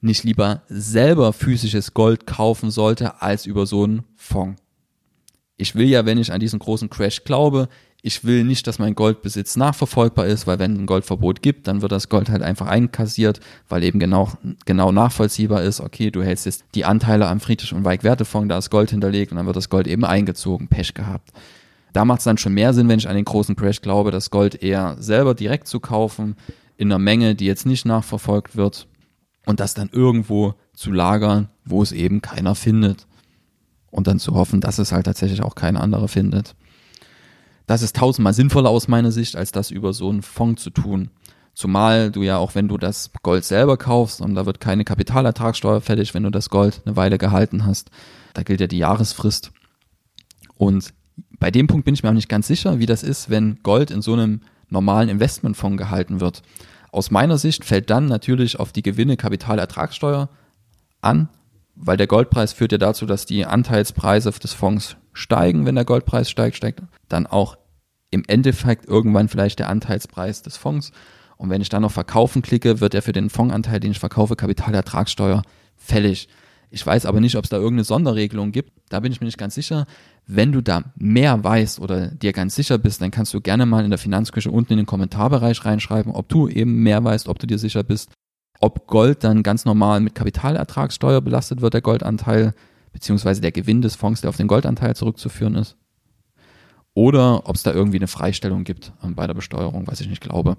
[0.00, 4.60] nicht lieber selber physisches Gold kaufen sollte als über so einen Fonds.
[5.56, 7.68] Ich will ja, wenn ich an diesen großen Crash glaube,
[8.02, 11.92] ich will nicht, dass mein Goldbesitz nachverfolgbar ist, weil wenn ein Goldverbot gibt, dann wird
[11.92, 14.32] das Gold halt einfach einkassiert, weil eben genau,
[14.64, 18.70] genau nachvollziehbar ist, okay, du hältst jetzt die Anteile am Friedrich- und Weig-Wertefonds, da ist
[18.70, 21.30] Gold hinterlegt und dann wird das Gold eben eingezogen, Pech gehabt.
[21.92, 24.30] Da macht es dann schon mehr Sinn, wenn ich an den großen Crash glaube, das
[24.30, 26.36] Gold eher selber direkt zu kaufen,
[26.78, 28.86] in einer Menge, die jetzt nicht nachverfolgt wird
[29.46, 33.06] und das dann irgendwo zu lagern, wo es eben keiner findet.
[33.90, 36.54] Und dann zu hoffen, dass es halt tatsächlich auch kein anderer findet.
[37.66, 41.10] Das ist tausendmal sinnvoller aus meiner Sicht, als das über so einen Fonds zu tun.
[41.54, 45.80] Zumal du ja auch, wenn du das Gold selber kaufst, und da wird keine Kapitalertragssteuer
[45.80, 47.90] fällig, wenn du das Gold eine Weile gehalten hast.
[48.34, 49.52] Da gilt ja die Jahresfrist.
[50.54, 50.94] Und
[51.38, 53.90] bei dem Punkt bin ich mir auch nicht ganz sicher, wie das ist, wenn Gold
[53.90, 56.42] in so einem normalen Investmentfonds gehalten wird.
[56.92, 60.28] Aus meiner Sicht fällt dann natürlich auf die Gewinne Kapitalertragssteuer
[61.00, 61.28] an,
[61.76, 66.30] weil der Goldpreis führt ja dazu, dass die Anteilspreise des Fonds steigen, wenn der Goldpreis
[66.30, 67.56] steigt, steigt dann auch
[68.10, 70.90] im Endeffekt irgendwann vielleicht der Anteilspreis des Fonds.
[71.36, 74.36] Und wenn ich dann noch verkaufen klicke, wird er für den Fondsanteil, den ich verkaufe,
[74.36, 75.42] Kapitalertragssteuer
[75.76, 76.28] fällig.
[76.70, 78.72] Ich weiß aber nicht, ob es da irgendeine Sonderregelung gibt.
[78.88, 79.86] Da bin ich mir nicht ganz sicher.
[80.26, 83.84] Wenn du da mehr weißt oder dir ganz sicher bist, dann kannst du gerne mal
[83.84, 87.48] in der Finanzküche unten in den Kommentarbereich reinschreiben, ob du eben mehr weißt, ob du
[87.48, 88.12] dir sicher bist,
[88.60, 92.54] ob Gold dann ganz normal mit Kapitalertragssteuer belastet wird, der Goldanteil,
[92.92, 95.76] beziehungsweise der Gewinn des Fonds, der auf den Goldanteil zurückzuführen ist.
[96.94, 100.20] Oder ob es da irgendwie eine Freistellung gibt ähm, bei der Besteuerung, was ich nicht
[100.22, 100.56] glaube.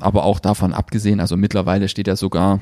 [0.00, 2.60] Aber auch davon abgesehen, also mittlerweile steht ja sogar,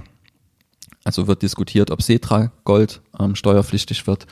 [1.05, 4.27] also wird diskutiert, ob Cetra Gold ähm, steuerpflichtig wird.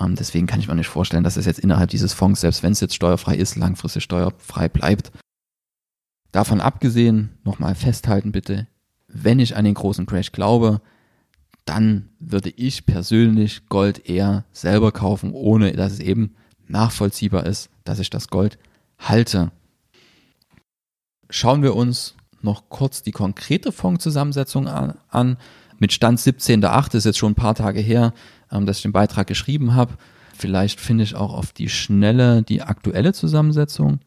[0.00, 2.72] Ähm, deswegen kann ich mir nicht vorstellen, dass es jetzt innerhalb dieses Fonds, selbst wenn
[2.72, 5.12] es jetzt steuerfrei ist, langfristig steuerfrei bleibt.
[6.30, 8.66] Davon abgesehen, nochmal festhalten bitte,
[9.08, 10.80] wenn ich an den großen Crash glaube,
[11.64, 16.34] dann würde ich persönlich Gold eher selber kaufen, ohne dass es eben
[16.66, 18.58] nachvollziehbar ist, dass ich das Gold
[18.98, 19.52] halte.
[21.28, 25.36] Schauen wir uns noch kurz die konkrete Fondszusammensetzung an.
[25.82, 26.94] Mit Stand 17.8.
[26.94, 28.14] ist jetzt schon ein paar Tage her,
[28.52, 29.94] ähm, dass ich den Beitrag geschrieben habe.
[30.38, 33.98] Vielleicht finde ich auch auf die Schnelle die aktuelle Zusammensetzung.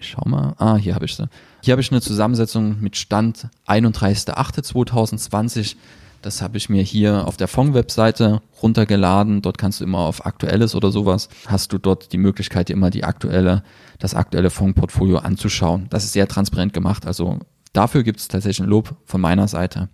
[0.00, 0.54] Ich schau mal.
[0.56, 1.28] Ah, hier habe ich sie.
[1.62, 5.76] Hier habe ich eine Zusammensetzung mit Stand 31.8.2020.
[6.22, 9.42] Das habe ich mir hier auf der Fonds-Webseite runtergeladen.
[9.42, 13.04] Dort kannst du immer auf Aktuelles oder sowas, hast du dort die Möglichkeit, immer die
[13.04, 13.62] aktuelle,
[13.98, 15.86] das aktuelle Fondsportfolio anzuschauen.
[15.90, 17.06] Das ist sehr transparent gemacht.
[17.06, 17.40] Also
[17.74, 19.90] dafür gibt es tatsächlich ein Lob von meiner Seite.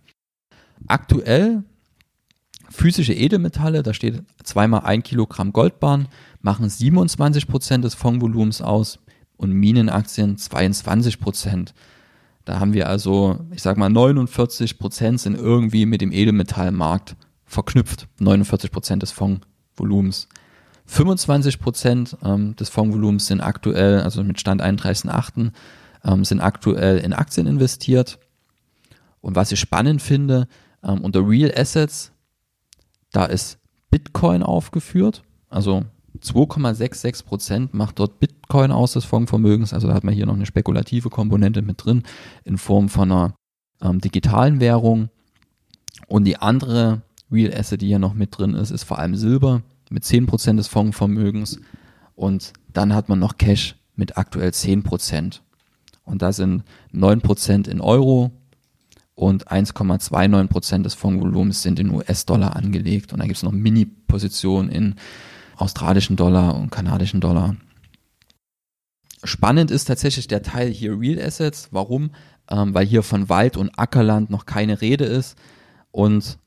[0.87, 1.65] Aktuell
[2.71, 6.09] physische Edelmetalle, da steht zweimal ein Kilogramm Goldbahn,
[6.41, 8.99] machen 27 Prozent des Fondsvolumens aus
[9.37, 11.75] und Minenaktien 22 Prozent.
[12.45, 18.09] Da haben wir also, ich sag mal, 49 Prozent sind irgendwie mit dem Edelmetallmarkt verknüpft.
[18.19, 20.29] 49 Prozent des Fondsvolumens.
[20.87, 25.53] 25 Prozent ähm, des Fondsvolumens sind aktuell, also mit Stand 31.8.,
[26.05, 28.19] ähm, sind aktuell in Aktien investiert.
[29.21, 30.49] Und was ich spannend finde,
[30.83, 32.13] ähm, unter Real Assets,
[33.13, 33.59] da ist
[33.91, 35.23] Bitcoin aufgeführt.
[35.49, 35.85] Also
[36.21, 39.73] 2,66 Prozent macht dort Bitcoin aus des Fondsvermögens.
[39.73, 42.03] Also da hat man hier noch eine spekulative Komponente mit drin
[42.45, 43.35] in Form von einer
[43.81, 45.09] ähm, digitalen Währung.
[46.07, 49.63] Und die andere Real Asset, die hier noch mit drin ist, ist vor allem Silber
[49.91, 51.61] mit 10 Prozent des Fondsvermögens.
[52.15, 55.43] Und dann hat man noch Cash mit aktuell 10 Prozent.
[56.05, 58.33] Und da sind 9 Prozent in Euro
[59.21, 63.13] und 1,29 Prozent des Fondsvolumens sind in US-Dollar angelegt.
[63.13, 64.95] Und dann gibt es noch Mini-Positionen in
[65.57, 67.55] australischen Dollar und kanadischen Dollar.
[69.23, 71.69] Spannend ist tatsächlich der Teil hier Real Assets.
[71.71, 72.13] Warum?
[72.51, 75.37] Ähm, weil hier von Wald und Ackerland noch keine Rede ist
[75.91, 76.39] und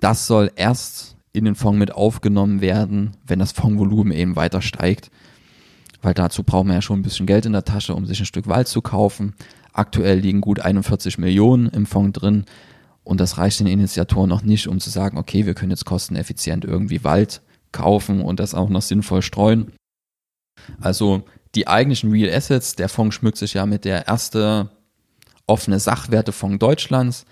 [0.00, 5.10] das soll erst in den Fonds mit aufgenommen werden, wenn das Fondsvolumen eben weiter steigt.
[6.00, 8.26] Weil dazu braucht man ja schon ein bisschen Geld in der Tasche, um sich ein
[8.26, 9.34] Stück Wald zu kaufen.
[9.72, 12.44] Aktuell liegen gut 41 Millionen im Fonds drin
[13.04, 16.64] und das reicht den Initiatoren noch nicht, um zu sagen, okay, wir können jetzt kosteneffizient
[16.64, 19.72] irgendwie Wald kaufen und das auch noch sinnvoll streuen.
[20.80, 24.70] Also die eigentlichen Real Assets, der Fonds schmückt sich ja mit der erste
[25.46, 27.24] offene Sachwertefonds Deutschlands.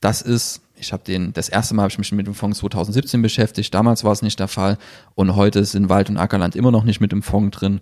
[0.00, 3.22] Das ist, ich habe den, das erste Mal habe ich mich mit dem Fonds 2017
[3.22, 4.78] beschäftigt, damals war es nicht der Fall
[5.14, 7.80] und heute sind Wald und Ackerland immer noch nicht mit dem Fonds drin,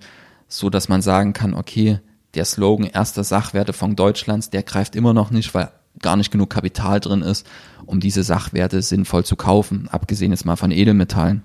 [0.48, 2.00] so dass man sagen kann, okay,
[2.36, 5.70] der Slogan erster Sachwertefonds Deutschlands, der greift immer noch nicht, weil
[6.00, 7.46] gar nicht genug Kapital drin ist,
[7.86, 11.42] um diese Sachwerte sinnvoll zu kaufen, abgesehen jetzt mal von Edelmetallen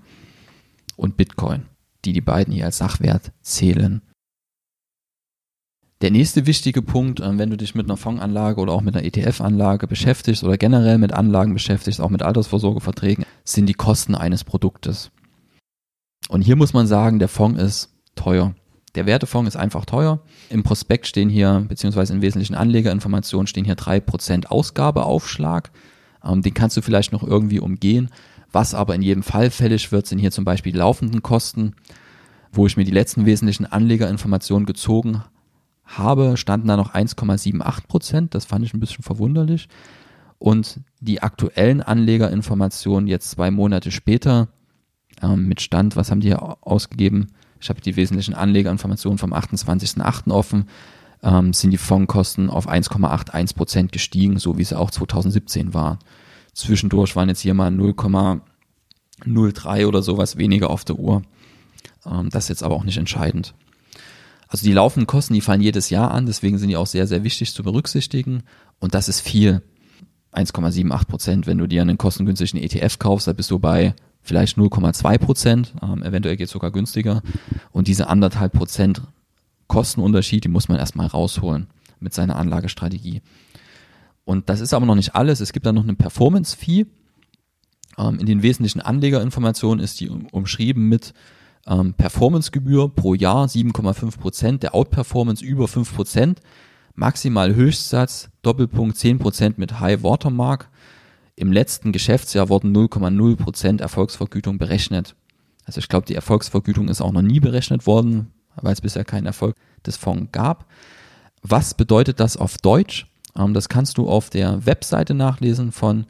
[0.97, 1.65] und Bitcoin,
[2.05, 4.01] die die beiden hier als Sachwert zählen.
[6.01, 9.05] Der nächste wichtige Punkt, äh, wenn du dich mit einer Fondsanlage oder auch mit einer
[9.05, 15.11] ETF-Anlage beschäftigst oder generell mit Anlagen beschäftigst, auch mit Altersvorsorgeverträgen, sind die Kosten eines Produktes.
[16.27, 18.55] Und hier muss man sagen, der Fonds ist teuer.
[18.95, 20.19] Der Wertefonds ist einfach teuer.
[20.49, 25.71] Im Prospekt stehen hier, beziehungsweise in wesentlichen Anlegerinformationen stehen hier drei Prozent Ausgabeaufschlag.
[26.23, 28.09] Ähm, den kannst du vielleicht noch irgendwie umgehen.
[28.51, 31.75] Was aber in jedem Fall fällig wird, sind hier zum Beispiel die laufenden Kosten.
[32.51, 35.23] Wo ich mir die letzten wesentlichen Anlegerinformationen gezogen
[35.85, 38.35] habe, standen da noch 1,78 Prozent.
[38.35, 39.69] Das fand ich ein bisschen verwunderlich.
[40.37, 44.49] Und die aktuellen Anlegerinformationen jetzt zwei Monate später
[45.21, 47.27] ähm, mit Stand, was haben die hier ausgegeben?
[47.61, 50.31] Ich habe die wesentlichen Anlegerinformationen vom 28.08.
[50.31, 50.65] offen.
[51.23, 55.99] Ähm, sind die Fondskosten auf 1,81 Prozent gestiegen, so wie sie auch 2017 waren.
[56.53, 61.21] Zwischendurch waren jetzt hier mal 0,03 oder sowas weniger auf der Uhr.
[62.05, 63.53] Ähm, das ist jetzt aber auch nicht entscheidend.
[64.47, 67.23] Also die laufenden Kosten, die fallen jedes Jahr an, deswegen sind die auch sehr, sehr
[67.23, 68.43] wichtig zu berücksichtigen.
[68.79, 69.61] Und das ist viel.
[70.33, 71.47] 1,78 Prozent.
[71.47, 75.73] Wenn du dir einen kostengünstigen ETF kaufst, da bist du bei vielleicht 0,2 Prozent.
[75.81, 77.21] Ähm, eventuell geht es sogar günstiger.
[77.71, 79.01] Und diese anderthalb Prozent
[79.67, 81.67] Kostenunterschied, die muss man erstmal rausholen
[81.99, 83.21] mit seiner Anlagestrategie.
[84.25, 85.39] Und das ist aber noch nicht alles.
[85.39, 86.85] Es gibt da noch eine Performance-Fee.
[87.97, 91.13] Ähm, in den wesentlichen Anlegerinformationen ist die umschrieben mit
[91.67, 96.41] ähm, Performancegebühr pro Jahr 7,5 Prozent, der Outperformance über 5 Prozent,
[96.95, 100.69] maximal Höchstsatz, Doppelpunkt 10 Prozent mit High Watermark.
[101.35, 105.15] Im letzten Geschäftsjahr wurden 0,0 Prozent Erfolgsvergütung berechnet.
[105.65, 109.25] Also ich glaube, die Erfolgsvergütung ist auch noch nie berechnet worden, weil es bisher keinen
[109.25, 110.67] Erfolg des Fonds gab.
[111.41, 113.07] Was bedeutet das auf Deutsch?
[113.35, 116.05] Ähm, das kannst du auf der Webseite nachlesen von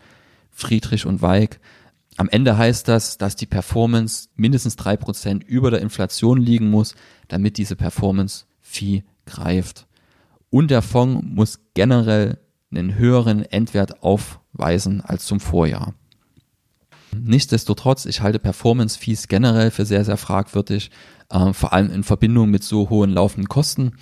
[0.49, 1.59] Friedrich und Weig.
[2.17, 6.95] Am Ende heißt das, dass die Performance mindestens drei Prozent über der Inflation liegen muss,
[7.29, 9.87] damit diese Performance-Fee greift.
[10.49, 12.37] Und der Fonds muss generell
[12.71, 15.93] einen höheren Endwert aufweisen als zum Vorjahr.
[17.13, 20.91] Nichtsdestotrotz, ich halte Performance-Fees generell für sehr, sehr fragwürdig,
[21.29, 23.93] äh, vor allem in Verbindung mit so hohen laufenden Kosten.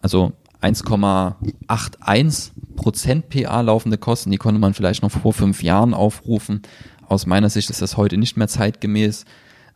[0.00, 6.62] Also 1,81 Prozent PA laufende Kosten, die konnte man vielleicht noch vor fünf Jahren aufrufen.
[7.06, 9.24] Aus meiner Sicht ist das heute nicht mehr zeitgemäß.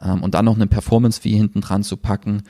[0.03, 2.43] Ähm, und dann noch eine Performance-Fee hinten dran zu packen,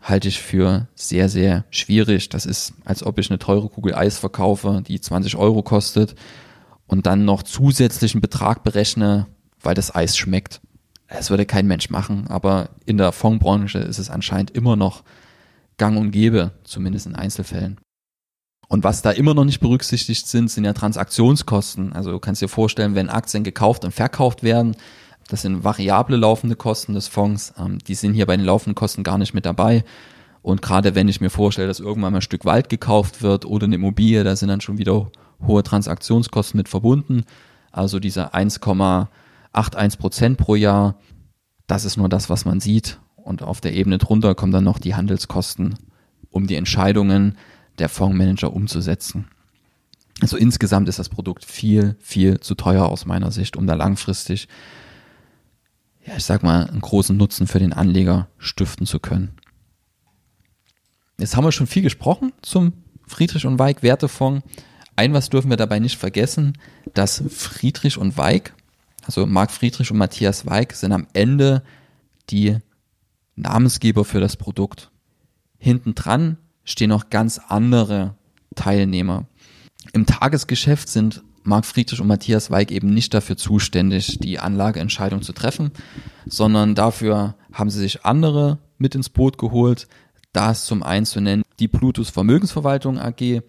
[0.00, 2.28] halte ich für sehr, sehr schwierig.
[2.28, 6.14] Das ist, als ob ich eine teure Kugel Eis verkaufe, die 20 Euro kostet
[6.86, 9.26] und dann noch zusätzlichen Betrag berechne,
[9.60, 10.60] weil das Eis schmeckt.
[11.08, 15.02] Das würde kein Mensch machen, aber in der Fondsbranche ist es anscheinend immer noch
[15.76, 17.78] gang und gäbe, zumindest in Einzelfällen.
[18.68, 21.92] Und was da immer noch nicht berücksichtigt sind, sind ja Transaktionskosten.
[21.92, 24.76] Also du kannst dir vorstellen, wenn Aktien gekauft und verkauft werden,
[25.30, 29.04] das sind variable laufende Kosten des Fonds, ähm, die sind hier bei den laufenden Kosten
[29.04, 29.84] gar nicht mit dabei.
[30.42, 33.66] Und gerade wenn ich mir vorstelle, dass irgendwann mal ein Stück Wald gekauft wird oder
[33.66, 35.10] eine Immobilie, da sind dann schon wieder
[35.46, 37.24] hohe Transaktionskosten mit verbunden.
[37.70, 40.96] Also diese 1,81 Prozent pro Jahr,
[41.68, 42.98] das ist nur das, was man sieht.
[43.14, 45.74] Und auf der Ebene drunter kommen dann noch die Handelskosten,
[46.30, 47.36] um die Entscheidungen
[47.78, 49.26] der Fondsmanager umzusetzen.
[50.20, 54.48] Also insgesamt ist das Produkt viel, viel zu teuer aus meiner Sicht, um da langfristig,
[56.06, 59.36] ja, ich sag mal, einen großen Nutzen für den Anleger stiften zu können.
[61.18, 62.72] Jetzt haben wir schon viel gesprochen zum
[63.06, 64.46] Friedrich und Weig Wertefonds.
[64.96, 66.56] Ein was dürfen wir dabei nicht vergessen,
[66.94, 68.54] dass Friedrich und Weig,
[69.04, 71.62] also Marc Friedrich und Matthias Weig, sind am Ende
[72.30, 72.58] die
[73.36, 74.90] Namensgeber für das Produkt.
[75.58, 78.14] Hinten dran stehen noch ganz andere
[78.54, 79.26] Teilnehmer.
[79.92, 85.32] Im Tagesgeschäft sind Marc Friedrich und Matthias Weig eben nicht dafür zuständig, die Anlageentscheidung zu
[85.32, 85.70] treffen,
[86.26, 89.88] sondern dafür haben sie sich andere mit ins Boot geholt.
[90.32, 93.42] Da ist zum einen zu nennen die Plutus Vermögensverwaltung AG,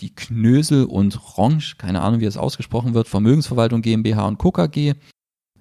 [0.00, 4.94] die Knösel und Ronch, keine Ahnung, wie es ausgesprochen wird, Vermögensverwaltung GmbH und Cook AG.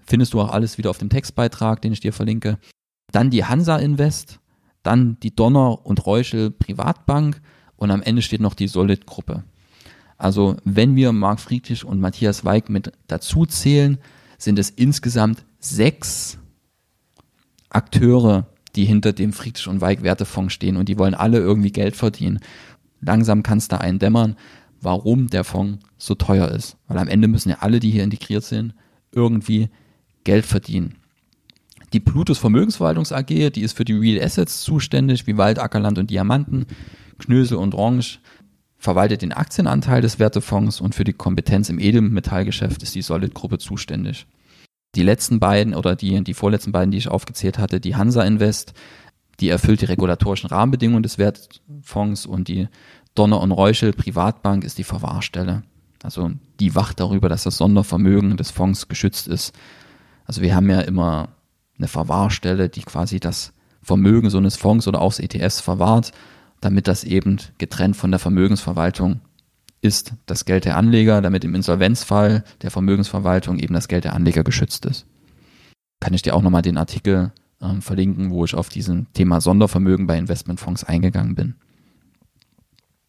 [0.05, 2.59] Findest du auch alles wieder auf dem Textbeitrag, den ich dir verlinke.
[3.11, 4.39] Dann die Hansa Invest,
[4.81, 7.41] dann die Donner und Reuschel Privatbank
[7.75, 9.43] und am Ende steht noch die Solid Gruppe.
[10.23, 13.97] Also wenn wir Marc Friedrich und Matthias Weig mit dazu zählen,
[14.37, 16.37] sind es insgesamt sechs
[17.67, 21.97] Akteure, die hinter dem Friedrich und Weig Wertefonds stehen und die wollen alle irgendwie Geld
[21.97, 22.39] verdienen.
[23.01, 24.37] Langsam kann es da eindämmern,
[24.79, 26.77] warum der Fonds so teuer ist.
[26.87, 28.73] Weil am Ende müssen ja alle, die hier integriert sind,
[29.11, 29.71] irgendwie
[30.23, 30.95] Geld verdienen.
[31.91, 36.09] Die Plutus Vermögensverwaltungs AG, die ist für die Real Assets zuständig, wie Wald, Ackerland und
[36.09, 36.65] Diamanten,
[37.19, 38.19] Knösel und Orange,
[38.83, 44.27] verwaltet den Aktienanteil des Wertefonds und für die Kompetenz im Edelmetallgeschäft ist die Solid-Gruppe zuständig.
[44.95, 48.73] Die letzten beiden oder die, die vorletzten beiden, die ich aufgezählt hatte, die Hansa Invest,
[49.39, 52.67] die erfüllt die regulatorischen Rahmenbedingungen des Wertfonds und die
[53.15, 55.63] Donner und Reuschel Privatbank ist die Verwahrstelle.
[56.03, 59.55] Also die wacht darüber, dass das Sondervermögen des Fonds geschützt ist.
[60.25, 61.29] Also wir haben ja immer
[61.77, 66.11] eine Verwahrstelle, die quasi das Vermögen so eines Fonds oder auch des ETFs verwahrt,
[66.63, 69.21] damit das eben getrennt von der Vermögensverwaltung
[69.81, 74.43] ist, das Geld der Anleger, damit im Insolvenzfall der Vermögensverwaltung eben das Geld der Anleger
[74.43, 75.05] geschützt ist.
[75.99, 80.07] Kann ich dir auch nochmal den Artikel äh, verlinken, wo ich auf diesem Thema Sondervermögen
[80.07, 81.55] bei Investmentfonds eingegangen bin.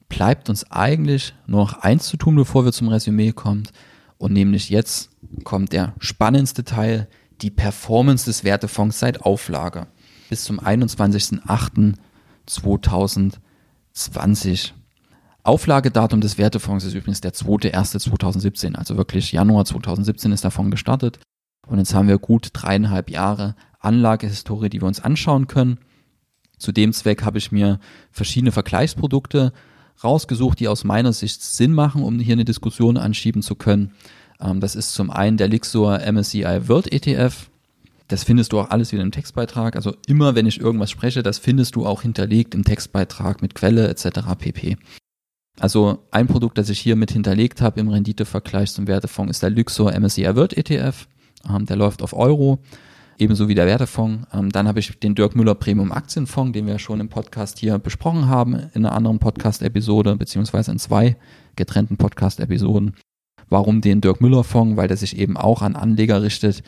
[0.08, 3.64] Bleibt uns eigentlich nur noch eins zu tun, bevor wir zum Resümee kommen.
[4.18, 5.10] Und nämlich jetzt
[5.44, 7.08] kommt der spannendste Teil,
[7.40, 9.86] die Performance des Wertefonds seit Auflage
[10.28, 10.60] bis zum
[13.94, 14.72] 21.08.2020.
[15.42, 21.20] Auflagedatum des Wertefonds ist übrigens der 2.1.2017, also wirklich Januar 2017 ist Fonds gestartet.
[21.66, 25.78] Und jetzt haben wir gut dreieinhalb Jahre Anlagehistorie, die wir uns anschauen können.
[26.58, 27.78] Zu dem Zweck habe ich mir
[28.10, 29.52] verschiedene Vergleichsprodukte
[30.02, 33.92] rausgesucht, die aus meiner Sicht Sinn machen, um hier eine Diskussion anschieben zu können.
[34.40, 37.50] Ähm, das ist zum einen der Lixor MSCI World ETF.
[38.08, 39.76] Das findest du auch alles wieder im Textbeitrag.
[39.76, 43.88] Also immer, wenn ich irgendwas spreche, das findest du auch hinterlegt im Textbeitrag mit Quelle
[43.88, 44.20] etc.
[44.38, 44.76] pp.
[45.60, 49.50] Also ein Produkt, das ich hier mit hinterlegt habe im Renditevergleich zum Wertefonds, ist der
[49.50, 51.06] Luxor MSCI World ETF.
[51.48, 52.58] Ähm, der läuft auf Euro,
[53.18, 54.26] ebenso wie der Wertefonds.
[54.32, 57.78] Ähm, dann habe ich den Dirk Müller Premium Aktienfonds, den wir schon im Podcast hier
[57.78, 61.16] besprochen haben, in einer anderen Podcast-Episode, beziehungsweise in zwei
[61.56, 62.96] getrennten Podcast-Episoden.
[63.48, 64.76] Warum den Dirk Müller Fonds?
[64.76, 66.62] Weil der sich eben auch an Anleger richtet,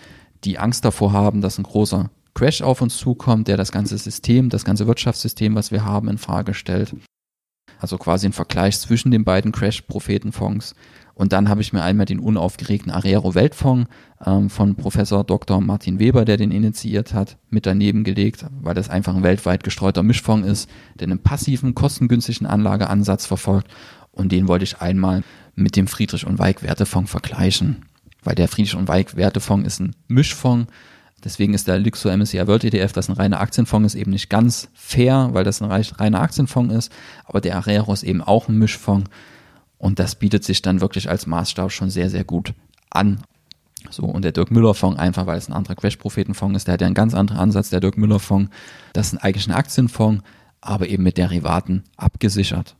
[0.44, 4.50] die Angst davor haben, dass ein großer Crash auf uns zukommt, der das ganze System,
[4.50, 6.94] das ganze Wirtschaftssystem, was wir haben, in Frage stellt.
[7.78, 10.74] Also quasi ein Vergleich zwischen den beiden Crash-Prophetenfonds.
[11.14, 13.88] Und dann habe ich mir einmal den unaufgeregten Arero Weltfonds
[14.24, 15.60] ähm, von Professor Dr.
[15.62, 20.02] Martin Weber, der den initiiert hat, mit daneben gelegt, weil das einfach ein weltweit gestreuter
[20.02, 23.68] Mischfonds ist, der einen passiven, kostengünstigen Anlageansatz verfolgt.
[24.12, 25.22] Und den wollte ich einmal
[25.54, 27.86] mit dem Friedrich und Weig Wertefonds vergleichen.
[28.26, 30.66] Weil der Friedrich und Weig Wertefonds ist ein Mischfonds.
[31.22, 34.68] Deswegen ist der Luxor MSCI World ETF, das ein reiner Aktienfonds ist, eben nicht ganz
[34.74, 36.92] fair, weil das ein reiner Aktienfonds ist.
[37.24, 39.08] Aber der Arero ist eben auch ein Mischfonds.
[39.78, 42.52] Und das bietet sich dann wirklich als Maßstab schon sehr, sehr gut
[42.90, 43.22] an.
[43.90, 46.80] So, und der Dirk Müller Fonds, einfach weil es ein anderer Crash-Propheten-Fonds ist, der hat
[46.80, 48.50] ja einen ganz anderen Ansatz, der Dirk Müller Fonds.
[48.92, 50.24] Das ist eigentlich ein Aktienfonds,
[50.60, 52.74] aber eben mit Derivaten abgesichert.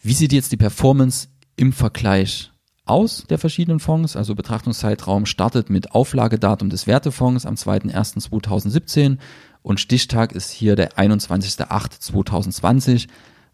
[0.00, 2.52] Wie sieht jetzt die Performance im Vergleich
[2.86, 4.16] aus der verschiedenen Fonds.
[4.16, 9.18] Also Betrachtungszeitraum startet mit Auflagedatum des Wertefonds am 2.1.2017
[9.62, 13.08] und Stichtag ist hier der 21.08.2020,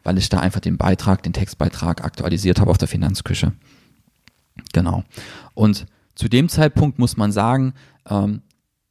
[0.05, 3.53] weil ich da einfach den Beitrag, den Textbeitrag aktualisiert habe auf der Finanzküche.
[4.73, 5.05] Genau.
[5.55, 7.73] Und zu dem Zeitpunkt muss man sagen,
[8.09, 8.43] ähm,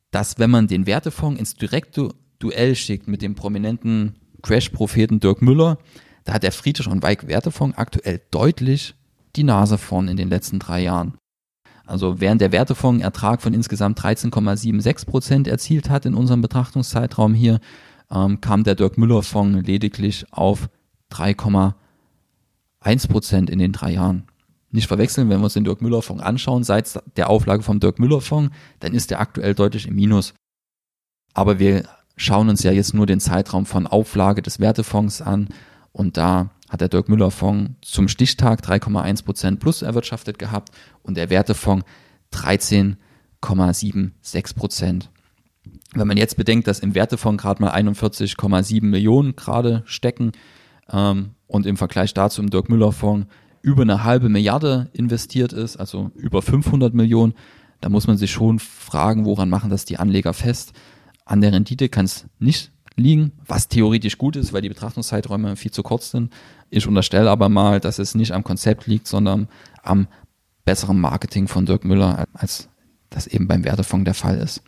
[0.09, 5.77] dass wenn man den Wertefonds ins direkte Duell schickt mit dem prominenten Crash-Propheten Dirk Müller,
[6.23, 8.95] da hat der Friedrich und Weig Wertefonds aktuell deutlich
[9.35, 11.15] die Nase vorn in den letzten drei Jahren.
[11.85, 17.59] Also während der Wertefonds Ertrag von insgesamt 13,76 Prozent erzielt hat in unserem Betrachtungszeitraum hier,
[18.09, 20.69] ähm, kam der Dirk Müller Fonds lediglich auf
[21.11, 24.27] 3,1 Prozent in den drei Jahren.
[24.69, 27.99] Nicht verwechseln, wenn wir uns den Dirk Müller Fonds anschauen, seit der Auflage vom Dirk
[27.99, 30.33] Müller Fonds, dann ist der aktuell deutlich im Minus.
[31.33, 31.83] Aber wir
[32.15, 35.49] schauen uns ja jetzt nur den Zeitraum von Auflage des Wertefonds an
[35.91, 40.69] und da hat der Dirk Müller Fonds zum Stichtag 3,1 Prozent plus erwirtschaftet gehabt
[41.03, 41.85] und der Wertefonds
[42.33, 45.09] 13,76 Prozent.
[45.93, 50.31] Wenn man jetzt bedenkt, dass im Wertefonds gerade mal 41,7 Millionen gerade stecken
[50.89, 53.27] ähm, und im Vergleich dazu im Dirk Müller Fonds
[53.61, 57.33] über eine halbe Milliarde investiert ist, also über 500 Millionen,
[57.81, 60.71] da muss man sich schon fragen, woran machen das die Anleger fest?
[61.25, 65.71] An der Rendite kann es nicht liegen, was theoretisch gut ist, weil die Betrachtungszeiträume viel
[65.71, 66.31] zu kurz sind.
[66.71, 69.49] Ich unterstelle aber mal, dass es nicht am Konzept liegt, sondern
[69.83, 70.07] am
[70.63, 72.69] besseren Marketing von Dirk Müller, als
[73.09, 74.63] das eben beim Wertefonds der Fall ist.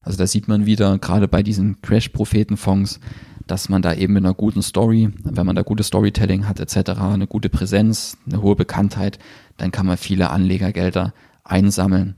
[0.00, 2.98] Also da sieht man wieder, gerade bei diesen Crash-Prophetenfonds,
[3.46, 6.98] dass man da eben mit einer guten Story, wenn man da gute Storytelling hat etc.,
[6.98, 9.18] eine gute Präsenz, eine hohe Bekanntheit,
[9.58, 11.12] dann kann man viele Anlegergelder
[11.44, 12.16] einsammeln.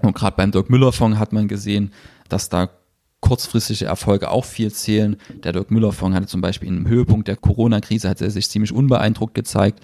[0.00, 1.92] Und gerade beim Dirk Müller Fonds hat man gesehen,
[2.28, 2.68] dass da
[3.24, 5.16] kurzfristige Erfolge auch viel zählen.
[5.44, 8.70] Der Dirk Müller Fonds hatte zum Beispiel im Höhepunkt der Corona-Krise hat er sich ziemlich
[8.70, 9.82] unbeeindruckt gezeigt.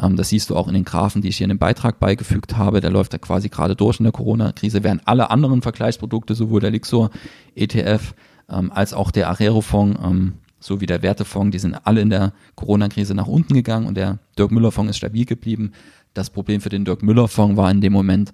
[0.00, 2.56] Ähm, das siehst du auch in den Graphen, die ich hier in dem Beitrag beigefügt
[2.56, 2.80] habe.
[2.80, 6.70] Der läuft da quasi gerade durch in der Corona-Krise, während alle anderen Vergleichsprodukte, sowohl der
[6.70, 7.10] Lixor
[7.54, 8.14] ETF
[8.48, 13.14] ähm, als auch der Arero-Fonds ähm, sowie der Wertefonds, die sind alle in der Corona-Krise
[13.14, 15.72] nach unten gegangen und der Dirk Müller-Fonds ist stabil geblieben.
[16.14, 18.32] Das Problem für den Dirk Müller-Fonds war in dem Moment,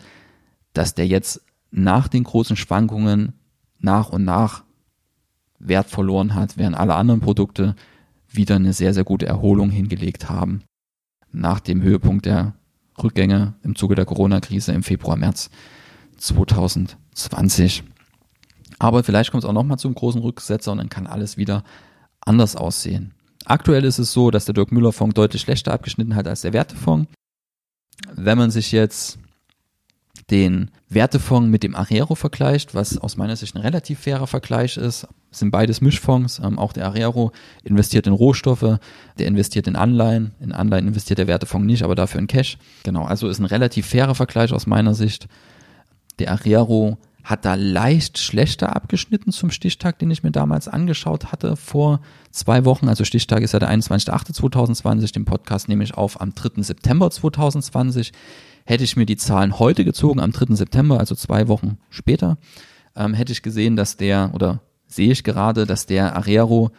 [0.74, 1.42] dass der jetzt
[1.72, 3.32] nach den großen Schwankungen
[3.84, 4.64] nach und nach
[5.58, 7.76] Wert verloren hat, während alle anderen Produkte
[8.28, 10.62] wieder eine sehr, sehr gute Erholung hingelegt haben.
[11.30, 12.54] Nach dem Höhepunkt der
[13.02, 15.50] Rückgänge im Zuge der Corona-Krise im Februar, März
[16.18, 17.84] 2020.
[18.78, 21.64] Aber vielleicht kommt es auch nochmal zum großen Rücksetzer und dann kann alles wieder
[22.20, 23.14] anders aussehen.
[23.44, 26.52] Aktuell ist es so, dass der Dirk Müller Fonds deutlich schlechter abgeschnitten hat als der
[26.52, 27.10] Wertefonds.
[28.12, 29.18] Wenn man sich jetzt
[30.30, 35.06] den Wertefonds mit dem Arero vergleicht, was aus meiner Sicht ein relativ fairer Vergleich ist.
[35.30, 36.40] Es sind beides Mischfonds.
[36.42, 38.78] Ähm, auch der Arero investiert in Rohstoffe,
[39.18, 40.32] der investiert in Anleihen.
[40.40, 42.58] In Anleihen investiert der Wertefonds nicht, aber dafür in Cash.
[42.84, 45.28] Genau, also ist ein relativ fairer Vergleich aus meiner Sicht.
[46.18, 51.56] Der Arero hat da leicht schlechter abgeschnitten zum Stichtag, den ich mir damals angeschaut hatte
[51.56, 52.00] vor
[52.30, 52.88] zwei Wochen.
[52.88, 55.14] Also Stichtag ist ja der 21.08.2020.
[55.14, 56.62] Den Podcast nehme ich auf am 3.
[56.62, 58.12] September 2020.
[58.64, 60.54] Hätte ich mir die Zahlen heute gezogen, am 3.
[60.54, 62.38] September, also zwei Wochen später,
[62.96, 66.70] ähm, hätte ich gesehen, dass der, oder sehe ich gerade, dass der Arero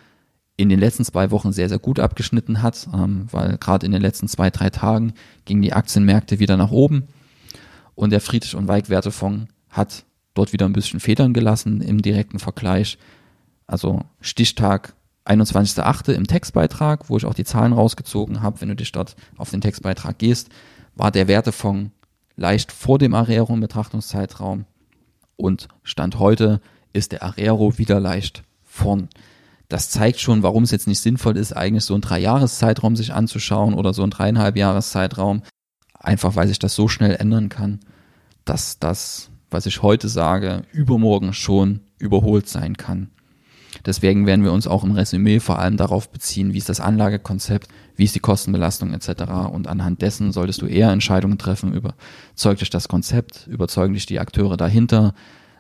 [0.58, 4.02] in den letzten zwei Wochen sehr, sehr gut abgeschnitten hat, ähm, weil gerade in den
[4.02, 5.14] letzten zwei, drei Tagen
[5.44, 7.08] gingen die Aktienmärkte wieder nach oben
[7.94, 12.40] und der Friedrich und Weig Wertefonds hat dort wieder ein bisschen Federn gelassen im direkten
[12.40, 12.98] Vergleich.
[13.68, 14.94] Also Stichtag
[15.26, 16.12] 21.8.
[16.12, 19.62] im Textbeitrag, wo ich auch die Zahlen rausgezogen habe, wenn du dich dort auf den
[19.62, 20.50] Textbeitrag gehst,
[20.96, 21.92] war der Wertefonds
[22.36, 24.66] leicht vor dem Arero im Betrachtungszeitraum
[25.36, 26.62] und Stand heute
[26.94, 29.10] ist der Arero wieder leicht vorn.
[29.68, 33.74] Das zeigt schon, warum es jetzt nicht sinnvoll ist, eigentlich so einen Dreijahreszeitraum sich anzuschauen
[33.74, 35.42] oder so einen dreieinhalb Jahreszeitraum.
[36.00, 37.80] Einfach weil sich das so schnell ändern kann,
[38.46, 43.10] dass das, was ich heute sage, übermorgen schon überholt sein kann.
[43.86, 47.68] Deswegen werden wir uns auch im Resümee vor allem darauf beziehen, wie ist das Anlagekonzept,
[47.96, 49.24] wie ist die Kostenbelastung etc.
[49.52, 54.20] Und anhand dessen solltest du eher Entscheidungen treffen, überzeugt dich das Konzept, überzeugen dich die
[54.20, 55.14] Akteure dahinter,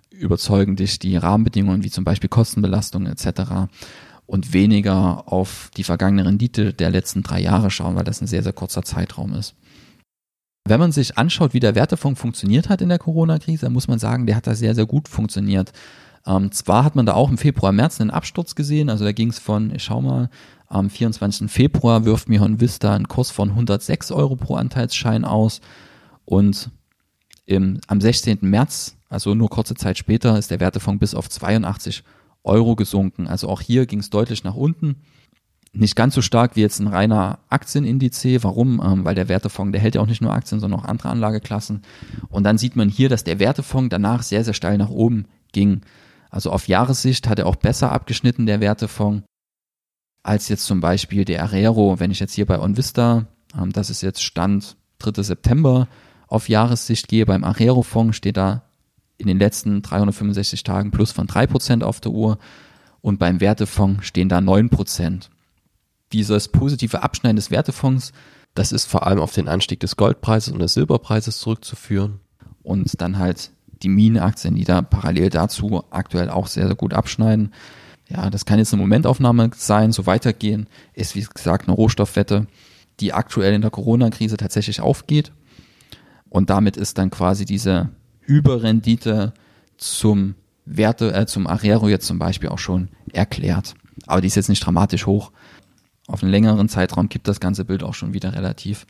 [0.09, 3.69] überzeugen dich die Rahmenbedingungen wie zum Beispiel Kostenbelastung etc.
[4.25, 8.43] Und weniger auf die vergangene Rendite der letzten drei Jahre schauen, weil das ein sehr,
[8.43, 9.55] sehr kurzer Zeitraum ist.
[10.67, 14.25] Wenn man sich anschaut, wie der Wertefonds funktioniert hat in der Corona-Krise, muss man sagen,
[14.25, 15.71] der hat da sehr, sehr gut funktioniert.
[16.25, 19.29] Ähm, zwar hat man da auch im Februar, März einen Absturz gesehen, also da ging
[19.29, 20.29] es von, ich schau mal,
[20.67, 21.49] am 24.
[21.51, 25.61] Februar wirft Mihon Vista einen Kurs von 106 Euro pro Anteilsschein aus
[26.25, 26.71] und
[27.45, 28.39] im, am 16.
[28.41, 32.03] März, also nur kurze Zeit später, ist der Wertefonds bis auf 82
[32.43, 33.27] Euro gesunken.
[33.27, 34.97] Also auch hier ging es deutlich nach unten.
[35.73, 38.23] nicht ganz so stark wie jetzt ein reiner Aktienindiz.
[38.41, 38.81] Warum?
[38.83, 41.81] Ähm, weil der Wertefonds, der hält ja auch nicht nur Aktien, sondern auch andere Anlageklassen.
[42.29, 45.81] Und dann sieht man hier, dass der Wertefonds danach sehr, sehr steil nach oben ging.
[46.29, 49.23] Also auf Jahressicht hat er auch besser abgeschnitten, der Wertefonds,
[50.25, 51.99] als jetzt zum Beispiel der Arero.
[51.99, 55.21] Wenn ich jetzt hier bei OnVista, ähm, das ist jetzt Stand 3.
[55.21, 55.87] September,
[56.27, 58.63] auf Jahressicht gehe, beim Arero-Fonds steht da
[59.17, 62.39] in den letzten 365 Tagen plus von 3% auf der Uhr
[63.01, 65.29] und beim Wertefonds stehen da 9%.
[66.11, 68.11] Dieses positive Abschneiden des Wertefonds,
[68.55, 72.19] das ist vor allem auf den Anstieg des Goldpreises und des Silberpreises zurückzuführen.
[72.63, 73.51] Und dann halt
[73.83, 77.53] die Minenaktien, die da parallel dazu aktuell auch sehr, sehr gut abschneiden.
[78.07, 82.47] Ja, das kann jetzt eine Momentaufnahme sein, so weitergehen, ist wie gesagt eine Rohstoffwette,
[82.99, 85.31] die aktuell in der Corona-Krise tatsächlich aufgeht.
[86.29, 87.89] Und damit ist dann quasi diese
[88.21, 89.33] Überrendite
[89.77, 90.35] zum
[90.65, 93.75] Werte, äh, zum Arero jetzt zum Beispiel auch schon erklärt.
[94.07, 95.31] Aber die ist jetzt nicht dramatisch hoch.
[96.07, 98.85] Auf einen längeren Zeitraum gibt das ganze Bild auch schon wieder relativ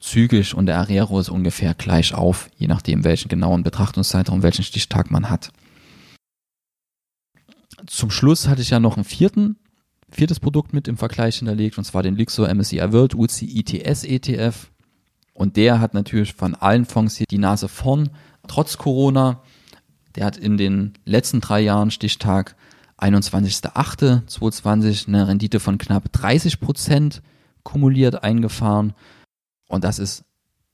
[0.00, 5.10] zügig und der Arero ist ungefähr gleich auf, je nachdem welchen genauen Betrachtungszeitraum, welchen Stichtag
[5.10, 5.52] man hat.
[7.86, 9.56] Zum Schluss hatte ich ja noch einen vierten,
[10.10, 14.70] viertes Produkt mit im Vergleich hinterlegt, und zwar den Lixo MSCI World UC ITS ETF.
[15.32, 18.10] Und der hat natürlich von allen Fonds hier die Nase vorn,
[18.48, 19.42] trotz Corona.
[20.16, 22.54] Der hat in den letzten drei Jahren Stichtag
[22.98, 27.22] 21.08.2020 eine Rendite von knapp 30 Prozent
[27.62, 28.92] kumuliert eingefahren.
[29.68, 30.24] Und das ist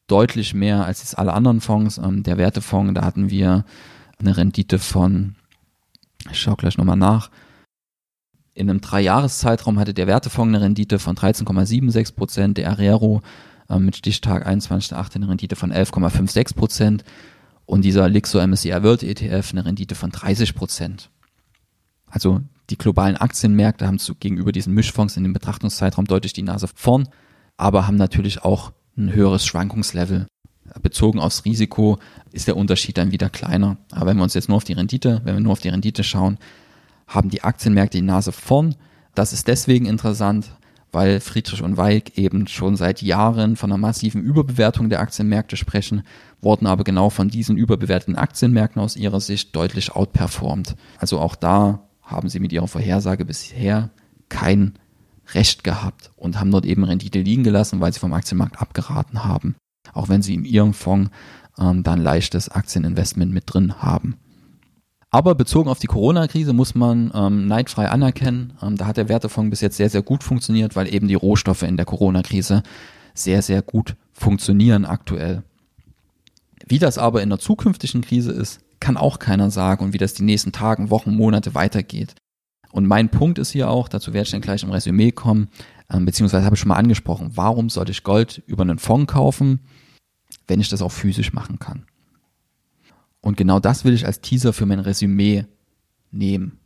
[0.07, 1.99] deutlich mehr als jetzt alle anderen Fonds.
[1.99, 3.65] Ähm, der Wertefonds, da hatten wir
[4.19, 5.35] eine Rendite von,
[6.31, 7.31] ich schaue gleich nochmal nach,
[8.57, 13.21] in einem Dreijahreszeitraum hatte der Wertefonds eine Rendite von 13,76 Prozent, der Arero
[13.69, 15.17] äh, mit Stichtag 21.08.
[15.17, 17.05] eine Rendite von 11,56 Prozent
[17.67, 21.11] und dieser Lixo MSCI World ETF eine Rendite von 30 Prozent.
[22.07, 26.69] Also die globalen Aktienmärkte haben zu, gegenüber diesen Mischfonds in dem Betrachtungszeitraum deutlich die Nase
[26.75, 27.09] vorn,
[27.59, 30.27] aber haben natürlich auch ein höheres Schwankungslevel.
[30.83, 31.99] Bezogen aufs Risiko
[32.33, 33.77] ist der Unterschied dann wieder kleiner.
[33.91, 36.05] Aber wenn wir uns jetzt nur auf die Rendite, wenn wir nur auf die Rendite
[36.05, 36.39] schauen,
[37.07, 38.75] haben die Aktienmärkte die Nase vorn.
[39.15, 40.51] Das ist deswegen interessant,
[40.93, 46.03] weil Friedrich und Weig eben schon seit Jahren von einer massiven Überbewertung der Aktienmärkte sprechen,
[46.41, 50.77] wurden aber genau von diesen überbewerteten Aktienmärkten aus ihrer Sicht deutlich outperformed.
[50.99, 53.91] Also auch da haben sie mit ihrer Vorhersage bisher
[54.29, 54.75] kein
[55.35, 59.57] Recht gehabt und haben dort eben Rendite liegen gelassen, weil sie vom Aktienmarkt abgeraten haben.
[59.97, 61.11] Auch wenn sie in ihrem Fonds
[61.59, 64.17] ähm, dann leichtes Aktieninvestment mit drin haben.
[65.11, 69.51] Aber bezogen auf die Corona-Krise muss man ähm, neidfrei anerkennen, ähm, da hat der Wertefonds
[69.51, 72.63] bis jetzt sehr, sehr gut funktioniert, weil eben die Rohstoffe in der Corona-Krise
[73.15, 75.43] sehr, sehr gut funktionieren aktuell.
[76.67, 80.15] Wie das aber in der zukünftigen Krise ist, kann auch keiner sagen und wie das
[80.15, 82.15] die nächsten Tagen, Wochen, Monate weitergeht.
[82.73, 85.49] Und mein Punkt ist hier auch, dazu werde ich dann gleich im Resümee kommen,
[85.91, 89.61] ähm, beziehungsweise habe ich schon mal angesprochen, warum sollte ich Gold über einen Fonds kaufen,
[90.47, 91.87] wenn ich das auch physisch machen kann?
[93.21, 95.47] Und genau das will ich als Teaser für mein Resümee
[96.13, 96.59] nehmen,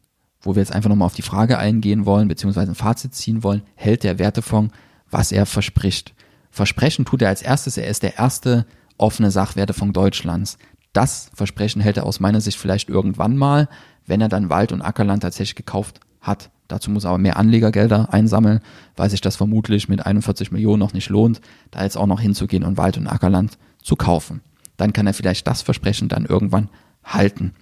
[0.42, 3.62] wo wir jetzt einfach nochmal auf die Frage eingehen wollen, beziehungsweise ein Fazit ziehen wollen,
[3.74, 4.74] hält der Wertefonds,
[5.10, 6.14] was er verspricht.
[6.50, 8.66] Versprechen tut er als erstes, er ist der erste
[8.98, 10.58] offene Sachwertefonds Deutschlands.
[10.92, 13.68] Das Versprechen hält er aus meiner Sicht vielleicht irgendwann mal,
[14.06, 16.50] wenn er dann Wald und Ackerland tatsächlich gekauft hat.
[16.68, 18.60] Dazu muss er aber mehr Anlegergelder einsammeln,
[18.96, 22.64] weil sich das vermutlich mit 41 Millionen noch nicht lohnt, da jetzt auch noch hinzugehen
[22.64, 24.42] und Wald und Ackerland zu kaufen.
[24.76, 26.70] Dann kann er vielleicht das Versprechen dann irgendwann
[27.04, 27.54] halten.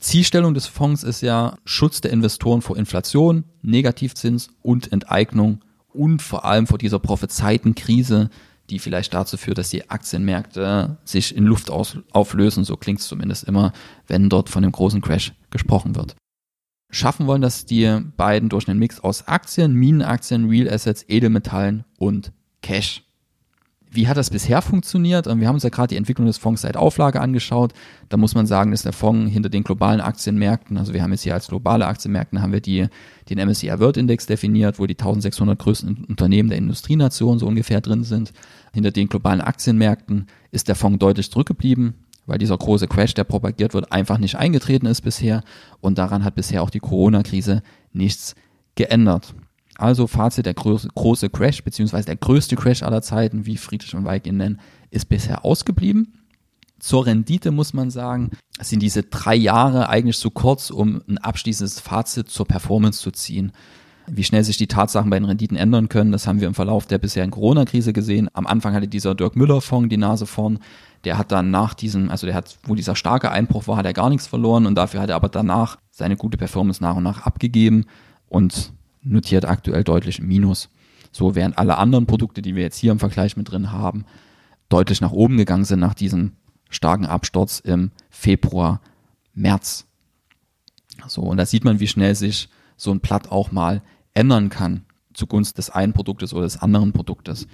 [0.00, 5.60] Zielstellung des Fonds ist ja Schutz der Investoren vor Inflation, Negativzins und Enteignung
[5.92, 8.28] und vor allem vor dieser prophezeiten Krise,
[8.70, 12.64] die vielleicht dazu führt, dass die Aktienmärkte sich in Luft auflösen.
[12.64, 13.72] So klingt es zumindest immer,
[14.06, 16.16] wenn dort von dem großen Crash gesprochen wird.
[16.90, 22.32] Schaffen wollen das die beiden durch einen Mix aus Aktien, Minenaktien, Real Assets, Edelmetallen und
[22.62, 23.03] Cash.
[23.94, 25.26] Wie hat das bisher funktioniert?
[25.26, 27.72] Wir haben uns ja gerade die Entwicklung des Fonds seit Auflage angeschaut.
[28.08, 31.22] Da muss man sagen, dass der Fonds hinter den globalen Aktienmärkten, also wir haben jetzt
[31.22, 32.88] hier als globale Aktienmärkte, haben wir die,
[33.30, 38.02] den MSCI World Index definiert, wo die 1600 größten Unternehmen der Industrienation so ungefähr drin
[38.02, 38.32] sind.
[38.72, 41.94] Hinter den globalen Aktienmärkten ist der Fonds deutlich zurückgeblieben,
[42.26, 45.44] weil dieser große Crash, der propagiert wird, einfach nicht eingetreten ist bisher.
[45.80, 48.34] Und daran hat bisher auch die Corona-Krise nichts
[48.74, 49.36] geändert.
[49.76, 54.26] Also Fazit, der große, Crash, beziehungsweise der größte Crash aller Zeiten, wie Friedrich und Weig
[54.26, 54.60] ihn nennen,
[54.90, 56.14] ist bisher ausgeblieben.
[56.78, 61.80] Zur Rendite muss man sagen, sind diese drei Jahre eigentlich zu kurz, um ein abschließendes
[61.80, 63.52] Fazit zur Performance zu ziehen.
[64.06, 66.86] Wie schnell sich die Tatsachen bei den Renditen ändern können, das haben wir im Verlauf
[66.86, 68.28] der bisherigen Corona-Krise gesehen.
[68.34, 70.58] Am Anfang hatte dieser Dirk Müller-Fonds die Nase vorn.
[71.04, 73.94] Der hat dann nach diesem, also der hat, wo dieser starke Einbruch war, hat er
[73.94, 77.24] gar nichts verloren und dafür hat er aber danach seine gute Performance nach und nach
[77.24, 77.86] abgegeben.
[78.28, 78.72] Und
[79.04, 80.68] notiert aktuell deutlich im Minus.
[81.12, 84.04] So während alle anderen Produkte, die wir jetzt hier im Vergleich mit drin haben,
[84.68, 86.32] deutlich nach oben gegangen sind nach diesem
[86.70, 88.80] starken Absturz im Februar,
[89.32, 89.86] März.
[91.06, 93.82] So, und da sieht man, wie schnell sich so ein Blatt auch mal
[94.14, 94.84] ändern kann
[95.14, 97.46] zugunsten des einen Produktes oder des anderen Produktes.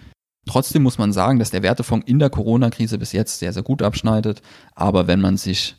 [0.46, 3.82] Trotzdem muss man sagen, dass der Wertefonds in der Corona-Krise bis jetzt sehr, sehr gut
[3.82, 4.42] abschneidet.
[4.74, 5.76] Aber wenn man sich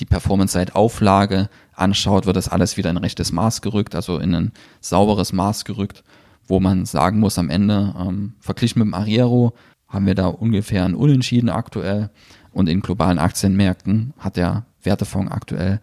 [0.00, 4.34] die Performance seit Auflage anschaut, wird das alles wieder in rechtes Maß gerückt, also in
[4.34, 6.04] ein sauberes Maß gerückt,
[6.46, 9.54] wo man sagen muss am Ende, ähm, verglichen mit dem Ariero
[9.88, 12.10] haben wir da ungefähr ein Unentschieden aktuell
[12.52, 15.80] und in globalen Aktienmärkten hat der Wertefonds aktuell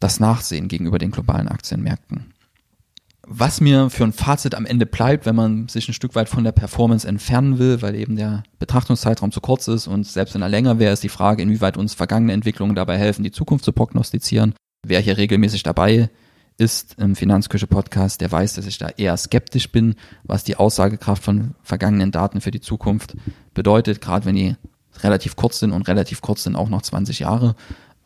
[0.00, 2.33] das Nachsehen gegenüber den globalen Aktienmärkten.
[3.26, 6.44] Was mir für ein Fazit am Ende bleibt, wenn man sich ein Stück weit von
[6.44, 10.48] der Performance entfernen will, weil eben der Betrachtungszeitraum zu kurz ist und selbst wenn er
[10.50, 14.54] länger wäre, ist die Frage, inwieweit uns vergangene Entwicklungen dabei helfen, die Zukunft zu prognostizieren.
[14.86, 16.10] Wer hier regelmäßig dabei
[16.58, 21.24] ist im Finanzküche Podcast, der weiß, dass ich da eher skeptisch bin, was die Aussagekraft
[21.24, 23.16] von vergangenen Daten für die Zukunft
[23.54, 24.56] bedeutet, gerade wenn die
[25.02, 27.56] relativ kurz sind und relativ kurz sind auch noch 20 Jahre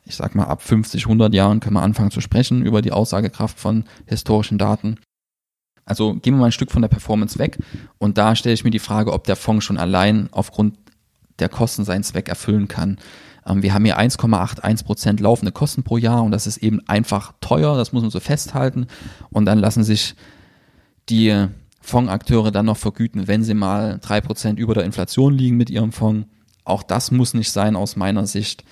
[0.08, 3.60] ich sag mal, ab 50, 100 Jahren können wir anfangen zu sprechen über die Aussagekraft
[3.60, 4.96] von historischen Daten.
[5.88, 7.58] Also gehen wir mal ein Stück von der Performance weg
[7.98, 10.76] und da stelle ich mir die Frage, ob der Fonds schon allein aufgrund
[11.38, 12.98] der Kosten seinen Zweck erfüllen kann.
[13.46, 17.32] Ähm, wir haben hier 1,81 Prozent laufende Kosten pro Jahr und das ist eben einfach
[17.40, 18.86] teuer, das muss man so festhalten.
[19.30, 20.14] Und dann lassen sich
[21.08, 21.46] die
[21.80, 25.92] Fondsakteure dann noch vergüten, wenn sie mal drei Prozent über der Inflation liegen mit ihrem
[25.92, 26.28] Fonds.
[26.64, 28.62] Auch das muss nicht sein aus meiner Sicht,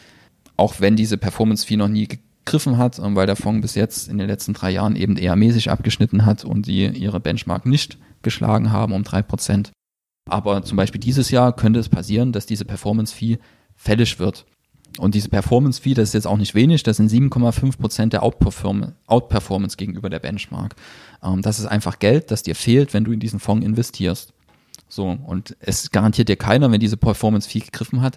[0.58, 2.08] auch wenn diese Performance-Fee noch nie
[2.46, 5.36] gegriffen hat, ähm, weil der Fonds bis jetzt in den letzten drei Jahren eben eher
[5.36, 9.72] mäßig abgeschnitten hat und die ihre Benchmark nicht geschlagen haben um drei Prozent.
[10.28, 13.38] Aber zum Beispiel dieses Jahr könnte es passieren, dass diese Performance-Fee
[13.76, 14.46] fällig wird.
[14.98, 19.76] Und diese Performance-Fee, das ist jetzt auch nicht wenig, das sind 7,5 Prozent der Outperformance
[19.76, 20.74] gegenüber der Benchmark.
[21.22, 24.32] Ähm, das ist einfach Geld, das dir fehlt, wenn du in diesen Fonds investierst.
[24.88, 28.16] So, und es garantiert dir keiner, wenn diese Performance-Fee gegriffen hat,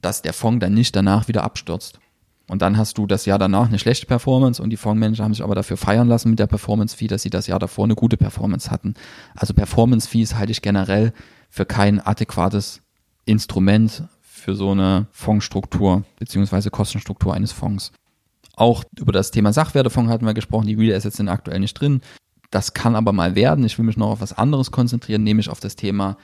[0.00, 2.00] dass der Fonds dann nicht danach wieder abstürzt.
[2.48, 5.44] Und dann hast du das Jahr danach eine schlechte Performance und die Fondsmanager haben sich
[5.44, 8.70] aber dafür feiern lassen mit der Performance-Fee, dass sie das Jahr davor eine gute Performance
[8.70, 8.94] hatten.
[9.36, 11.12] Also Performance-Fees halte ich generell
[11.50, 12.80] für kein adäquates
[13.26, 17.92] Instrument für so eine Fondsstruktur beziehungsweise Kostenstruktur eines Fonds.
[18.56, 22.00] Auch über das Thema Sachwertefonds hatten wir gesprochen, die Real Assets sind aktuell nicht drin.
[22.50, 23.64] Das kann aber mal werden.
[23.64, 26.16] Ich will mich noch auf was anderes konzentrieren, nämlich auf das Thema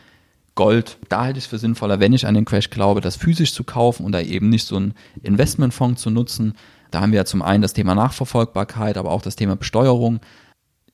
[0.54, 3.52] Gold, da halte ich es für sinnvoller, wenn ich an den Crash glaube, das physisch
[3.52, 6.54] zu kaufen und da eben nicht so einen Investmentfonds zu nutzen.
[6.90, 10.20] Da haben wir ja zum einen das Thema Nachverfolgbarkeit, aber auch das Thema Besteuerung.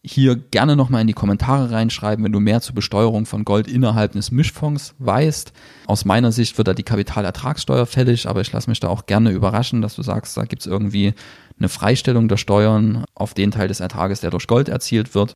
[0.03, 4.13] Hier gerne nochmal in die Kommentare reinschreiben, wenn du mehr zur Besteuerung von Gold innerhalb
[4.13, 5.53] des Mischfonds weißt.
[5.87, 9.31] Aus meiner Sicht wird da die Kapitalertragssteuer fällig, aber ich lasse mich da auch gerne
[9.31, 11.13] überraschen, dass du sagst, da gibt es irgendwie
[11.59, 15.35] eine Freistellung der Steuern auf den Teil des Ertrages, der durch Gold erzielt wird.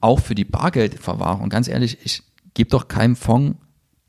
[0.00, 2.22] Auch für die Bargeldverwahrung, ganz ehrlich, ich
[2.54, 3.56] gebe doch keinem Fonds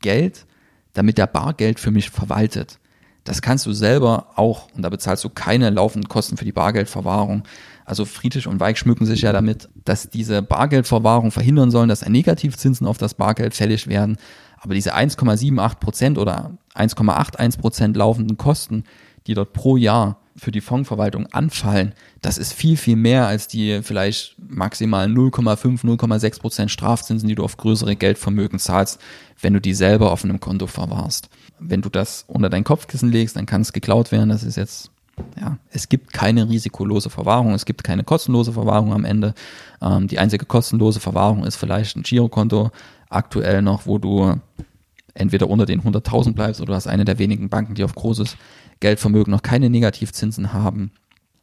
[0.00, 0.46] Geld,
[0.92, 2.78] damit der Bargeld für mich verwaltet.
[3.24, 7.44] Das kannst du selber auch und da bezahlst du keine laufenden Kosten für die Bargeldverwahrung.
[7.84, 12.86] Also Friedrich und Weig schmücken sich ja damit, dass diese Bargeldverwahrung verhindern sollen, dass Negativzinsen
[12.86, 14.16] auf das Bargeld fällig werden.
[14.60, 18.84] Aber diese 1,78 Prozent oder 1,81 Prozent laufenden Kosten,
[19.26, 23.80] die dort pro Jahr für die Fondsverwaltung anfallen, das ist viel, viel mehr als die
[23.82, 29.00] vielleicht maximal 0,5, 0,6 Prozent Strafzinsen, die du auf größere Geldvermögen zahlst,
[29.40, 31.28] wenn du die selber auf einem Konto verwahrst.
[31.58, 34.30] Wenn du das unter dein Kopfkissen legst, dann kann es geklaut werden.
[34.30, 34.90] Das ist jetzt,
[35.38, 39.34] ja, es gibt keine risikolose Verwahrung, es gibt keine kostenlose Verwahrung am Ende.
[39.80, 42.70] Ähm, die einzige kostenlose Verwahrung ist vielleicht ein Girokonto
[43.10, 44.34] aktuell noch, wo du
[45.14, 48.36] entweder unter den 100.000 bleibst oder du hast eine der wenigen Banken, die auf großes
[48.82, 50.90] Geldvermögen noch keine Negativzinsen haben.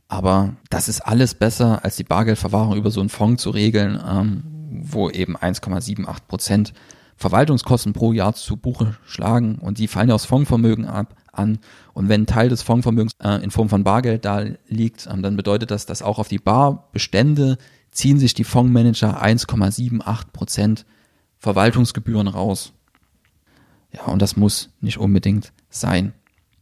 [0.07, 4.43] Aber das ist alles besser, als die Bargeldverwahrung über so einen Fonds zu regeln, ähm,
[4.83, 6.73] wo eben 1,78 Prozent
[7.15, 11.59] Verwaltungskosten pro Jahr zu Buche schlagen und die fallen ja aus Fondsvermögen ab an.
[11.93, 15.35] Und wenn ein Teil des Fondsvermögens äh, in Form von Bargeld da liegt, ähm, dann
[15.35, 17.57] bedeutet das, dass auch auf die Barbestände
[17.91, 20.85] ziehen sich die Fondsmanager 1,78 Prozent
[21.39, 22.73] Verwaltungsgebühren raus.
[23.91, 26.13] Ja, und das muss nicht unbedingt sein.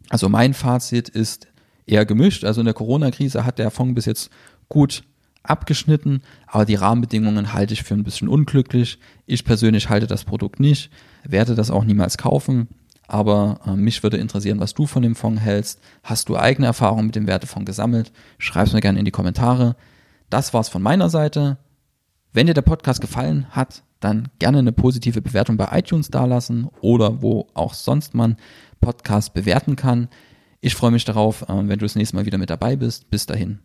[0.09, 1.47] Also mein Fazit ist
[1.85, 2.43] eher gemischt.
[2.43, 4.29] Also in der Corona-Krise hat der Fonds bis jetzt
[4.69, 5.03] gut
[5.43, 8.99] abgeschnitten, aber die Rahmenbedingungen halte ich für ein bisschen unglücklich.
[9.25, 10.89] Ich persönlich halte das Produkt nicht,
[11.23, 12.67] werde das auch niemals kaufen.
[13.07, 15.79] Aber äh, mich würde interessieren, was du von dem Fonds hältst.
[16.03, 18.11] Hast du eigene Erfahrungen mit dem Wertefonds gesammelt?
[18.37, 19.77] Schreib's mir gerne in die Kommentare.
[20.29, 21.57] Das war's von meiner Seite.
[22.33, 27.21] Wenn dir der Podcast gefallen hat, dann gerne eine positive Bewertung bei iTunes dalassen oder
[27.21, 28.35] wo auch sonst man
[28.79, 30.09] Podcast bewerten kann.
[30.61, 33.09] Ich freue mich darauf, äh, wenn du das nächste Mal wieder mit dabei bist.
[33.09, 33.59] Bis dahin.